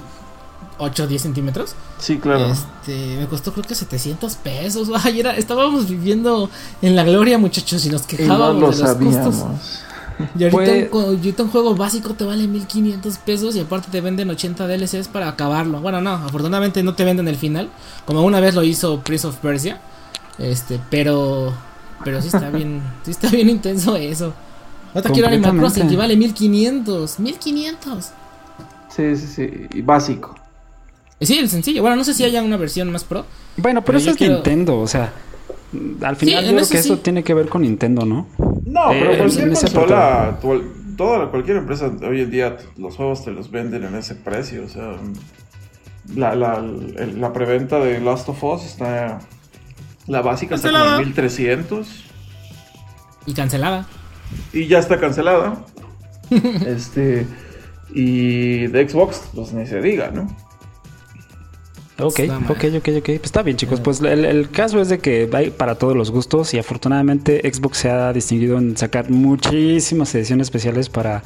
[0.79, 1.75] 8 o 10 centímetros.
[1.99, 2.47] Sí, claro.
[2.51, 4.89] Este, me costó creo que 700 pesos.
[5.05, 6.49] Ay, era, estábamos viviendo
[6.81, 9.37] en la gloria, muchachos, y nos y no quejábamos lo de los sabíamos.
[9.37, 9.81] costos.
[10.39, 14.01] Y ahorita, Fue- un, ahorita un juego básico te vale 1500 pesos y aparte te
[14.01, 15.81] venden 80 DLCs para acabarlo.
[15.81, 17.71] Bueno, no, afortunadamente no te venden el final,
[18.05, 19.81] como una vez lo hizo Prince of Persia.
[20.39, 21.53] Este, pero
[22.05, 24.33] pero sí está bien, sí está bien intenso eso.
[24.95, 25.57] Ahorita quiero Animal.
[25.59, 28.05] Crossing y vale 1500, 1500.
[28.89, 29.51] Sí, sí, sí.
[29.75, 30.35] Y básico.
[31.21, 31.83] Sí, el sencillo.
[31.83, 33.25] Bueno, no sé si haya una versión más pro.
[33.57, 35.13] Bueno, pero, Pero eso es quiero- Nintendo, o sea,
[36.03, 38.27] al final yo creo eso que eso tiene que ver con Nintendo, ¿no?
[38.65, 40.39] No, Eh, pero cualquier consola,
[40.97, 44.65] toda, cualquier empresa hoy en día, los juegos te los venden en ese precio.
[44.65, 44.97] O sea,
[46.15, 49.21] la, la, el- la preventa de Last of Us está.
[50.07, 51.01] La básica está como Cancelada.
[51.03, 52.05] en 1300
[53.27, 53.87] Y cancelada.
[54.55, 55.65] y ya está cancelada.
[56.67, 57.27] este.
[57.95, 60.29] Y de Xbox, pues ni se diga, ¿no?
[62.01, 63.05] Ok, ok, ok, ok.
[63.05, 63.81] Pues está bien, chicos.
[63.81, 67.79] Pues el, el caso es de que hay para todos los gustos y afortunadamente Xbox
[67.79, 71.25] se ha distinguido en sacar muchísimas ediciones especiales para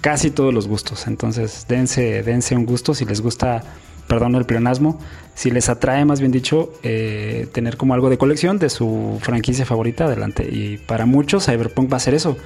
[0.00, 1.08] casi todos los gustos.
[1.08, 3.62] Entonces, dense, dense un gusto si les gusta,
[4.06, 5.00] perdón el pleonasmo,
[5.34, 9.66] si les atrae, más bien dicho, eh, tener como algo de colección de su franquicia
[9.66, 10.48] favorita, adelante.
[10.48, 12.36] Y para muchos, Cyberpunk va a ser eso.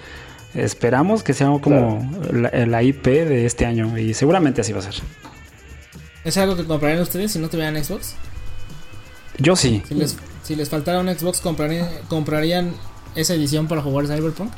[0.54, 4.82] Esperamos que sea como la, la IP de este año y seguramente así va a
[4.82, 4.94] ser.
[6.24, 8.14] ¿Es algo que comprarían ustedes si no tuvieran Xbox?
[9.38, 9.82] Yo sí.
[9.88, 12.72] Si les, si les faltara un Xbox, ¿comprarían, ¿comprarían
[13.14, 14.52] esa edición para jugar Cyberpunk?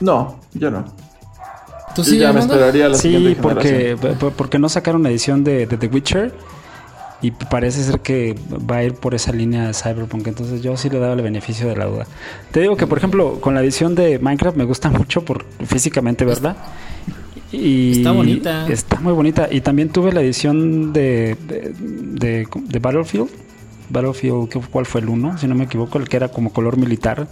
[0.00, 0.84] No, yo no.
[1.94, 3.96] ¿Tú Yo sí, ya me esperaría la Sí, porque,
[4.36, 6.34] porque no sacaron una edición de, de The Witcher
[7.22, 8.34] y parece ser que
[8.68, 10.26] va a ir por esa línea de Cyberpunk.
[10.26, 12.06] Entonces yo sí le he dado el beneficio de la duda.
[12.50, 16.24] Te digo que, por ejemplo, con la edición de Minecraft me gusta mucho por físicamente
[16.24, 16.56] verla.
[17.52, 18.66] Y Está bonita.
[18.68, 19.48] Está muy bonita.
[19.50, 23.28] Y también tuve la edición de, de, de- de Battlefield.
[23.90, 25.36] Battlefield, ¿qué- ¿cuál fue el uno?
[25.38, 27.28] Si no me equivoco, el que era como color militar.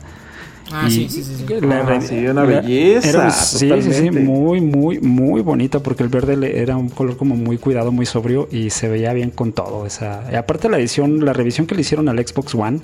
[0.72, 1.44] Ah, Y sí, sí, sí.
[1.62, 6.10] la Ah, sí, una belleza, era- sí, sí, sí, muy, muy, muy bonita porque el
[6.10, 9.52] verde le- era un color como muy cuidado, muy sobrio y se veía bien con
[9.52, 9.84] todo.
[9.84, 12.80] Esa, y aparte la edición, la revisión que le hicieron al Xbox One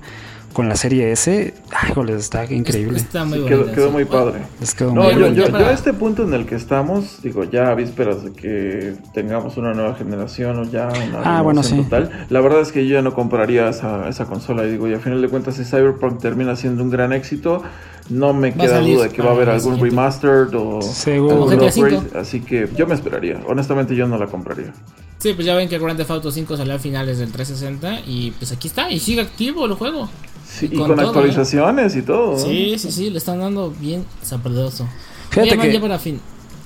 [0.57, 2.97] con la serie S, ay, joder, está increíble.
[2.97, 4.39] Está muy Sí, quedó, muy padre.
[4.59, 7.75] Les quedó No, muy yo, a este punto en el que estamos, digo, ya a
[7.75, 11.77] vísperas de que tengamos una nueva generación o ya una Ah, bueno, sí.
[11.77, 14.65] total, la verdad es que yo ya no compraría esa, esa consola.
[14.65, 17.63] Y digo, y a final de cuentas, si Cyberpunk termina siendo un gran éxito,
[18.09, 19.91] no me Va queda duda de que va a haber algún siguiente.
[19.91, 21.35] remastered o Seguro.
[21.51, 23.43] algún upgrade, así que yo me esperaría.
[23.47, 24.73] Honestamente, yo no la compraría.
[25.19, 28.31] Sí, pues ya ven que Grand Theft Auto 5 salió a finales del 360 y
[28.31, 30.09] pues aquí está y sigue activo el juego.
[30.49, 32.39] Sí, Y con con, todo, actualizaciones y todo.
[32.39, 34.89] Sí, sí, sí, le están dando bien sabroso.
[35.31, 36.21] Fíjate Oye, que- ya para fin.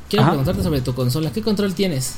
[0.08, 0.30] Quiero Ajá.
[0.32, 1.32] preguntarte sobre tu consola.
[1.32, 2.16] ¿Qué control tienes?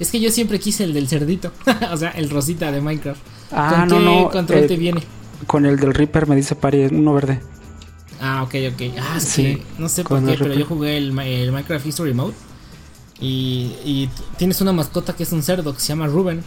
[0.00, 1.52] Es que yo siempre quise el del cerdito.
[1.92, 3.20] o sea, el rosita de Minecraft.
[3.52, 5.02] Ah, ¿Con no, qué no, control eh, te viene?
[5.46, 7.40] Con el del Reaper me dice Pari, uno verde.
[8.20, 8.82] Ah, ok, ok.
[9.00, 12.12] Ah, es Sí, que no sé por qué, pero yo jugué el, el Minecraft History
[12.14, 12.34] Mode.
[13.20, 16.42] Y, y tienes una mascota que es un cerdo que se llama Ruben.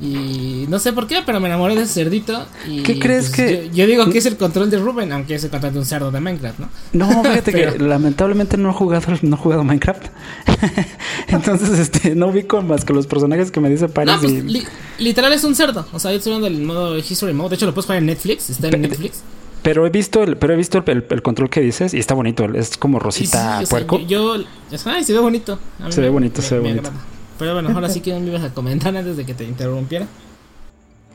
[0.00, 2.46] Y no sé por qué, pero me enamoré de ese cerdito.
[2.68, 5.34] Y ¿Qué crees pues, que- Yo, yo digo que es el control de Ruben, aunque
[5.34, 6.68] es el control de un cerdo de Minecraft, ¿no?
[6.92, 10.04] No, fíjate Pero- que lamentablemente no he jugado, no he jugado Minecraft.
[11.28, 14.42] Entonces, este, no ubico más que los personajes que me dice Paris No, pues y-
[14.42, 14.66] li-
[14.98, 15.86] literal es un cerdo.
[15.92, 17.50] O sea, yo estoy hablando del modo History Mode.
[17.50, 18.50] De hecho, lo puedes jugar en Netflix.
[18.50, 19.22] Está en Netflix.
[19.62, 22.44] Pero he visto el, pero he visto el, el control que dices y está bonito.
[22.54, 23.98] Es como sí, rosita o sea, puerco.
[24.06, 24.46] yo, yo-
[24.86, 25.58] ay, se ve bonito.
[25.80, 26.88] A mí Se ve bonito, me- se ve me bonito.
[26.88, 27.04] agrada.
[27.38, 30.06] Pero bueno, ahora sí que me ibas a comentar antes de que te interrumpiera.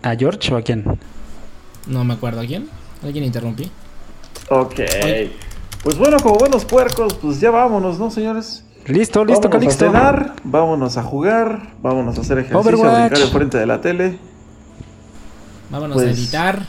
[0.01, 0.85] ¿A George o a quién?
[1.87, 2.67] No me acuerdo a quién.
[3.03, 3.69] ¿Alguien interrumpí?
[4.49, 4.79] Ok.
[5.83, 8.63] Pues bueno, como buenos puercos, pues ya vámonos, ¿no, señores?
[8.85, 9.85] Listo, listo, vámonos Calixto.
[9.85, 13.09] a cenar, vámonos a jugar, vámonos a hacer ejercicio, a Overwatch.
[13.11, 14.17] brincar enfrente de la tele,
[15.69, 16.65] Vámonos a Pues- editar.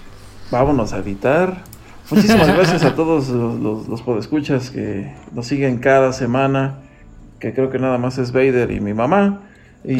[0.50, 1.62] vámonos a editar.
[2.10, 6.78] Muchísimas gracias a todos los, los, los podescuchas que nos siguen cada semana,
[7.38, 9.42] que creo que nada más es Vader y mi mamá,
[9.84, 9.96] y,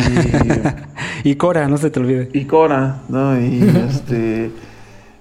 [1.25, 2.29] Y Cora, no se te olvide.
[2.33, 3.39] y Cora, ¿no?
[3.41, 4.51] Y este...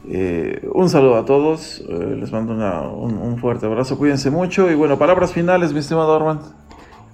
[0.10, 4.69] eh, un saludo a todos, eh, les mando una- un, un fuerte abrazo, cuídense mucho
[4.69, 6.41] y bueno, palabras finales, mi estimado Armand.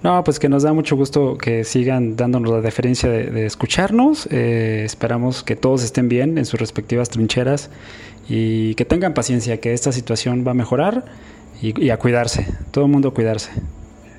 [0.01, 4.27] No, pues que nos da mucho gusto que sigan dándonos la deferencia de, de escucharnos.
[4.31, 7.69] Eh, esperamos que todos estén bien en sus respectivas trincheras
[8.29, 11.03] y que tengan paciencia, que esta situación va a mejorar
[11.61, 12.47] y, y a cuidarse.
[12.71, 13.51] Todo el mundo a cuidarse.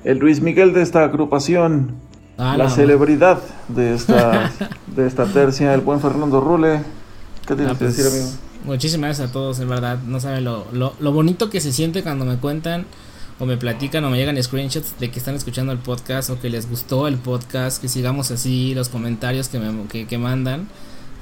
[0.03, 1.95] El Luis Miguel de esta agrupación,
[2.37, 2.69] Ah, la no.
[2.71, 4.51] celebridad de esta,
[4.95, 6.81] de esta tercia, el buen Fernando Rule.
[7.45, 8.31] ¿Qué tienes Ah, que pues, decir, amigo?
[8.65, 9.99] Muchísimas gracias a todos, en verdad.
[10.07, 12.85] No saben lo, lo, lo bonito que se siente cuando me cuentan
[13.39, 16.49] o me platican o me llegan screenshots de que están escuchando el podcast o que
[16.49, 20.67] les gustó el podcast, que sigamos así, los comentarios que, me, que, que mandan.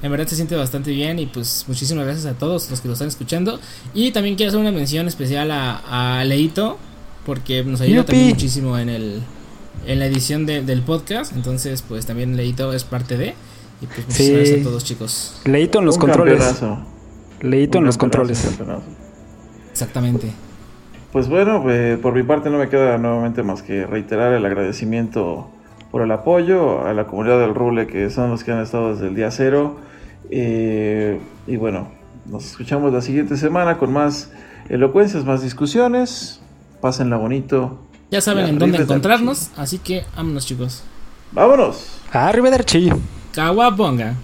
[0.02, 2.94] En verdad se siente bastante bien y pues muchísimas gracias a todos los que lo
[2.94, 3.60] están escuchando.
[3.92, 6.78] Y también quiero hacer una mención especial a, a Leito
[7.26, 9.22] porque nos ayuda también muchísimo en el
[9.86, 11.32] en la edición de- del podcast.
[11.34, 13.34] Entonces pues también Leito es parte de.
[13.82, 14.32] Y pues muchísimas Sí.
[14.34, 15.40] gracias a todos chicos.
[15.46, 16.38] Leíto en los Un controles.
[16.42, 16.86] campeonazo,
[17.40, 18.40] Leíto en los controles.
[18.42, 18.82] campeonazo.
[19.72, 20.30] Exactamente.
[21.12, 25.50] Pues bueno, eh, por mi parte no me queda nuevamente más que reiterar el agradecimiento
[25.90, 29.08] por el apoyo a la comunidad del Rule, que son los que han estado desde
[29.08, 29.78] el día cero.
[30.30, 31.18] Eh,
[31.48, 31.88] y bueno,
[32.26, 34.30] nos escuchamos la siguiente semana con más
[34.68, 36.39] elocuencias, más discusiones.
[36.80, 37.78] Pásenla bonito.
[38.10, 40.82] Ya saben en dónde encontrarnos, así que vámonos chicos.
[41.32, 42.00] ¡Vámonos!
[42.12, 42.90] Arrivederci.
[43.32, 44.16] Kawabonga.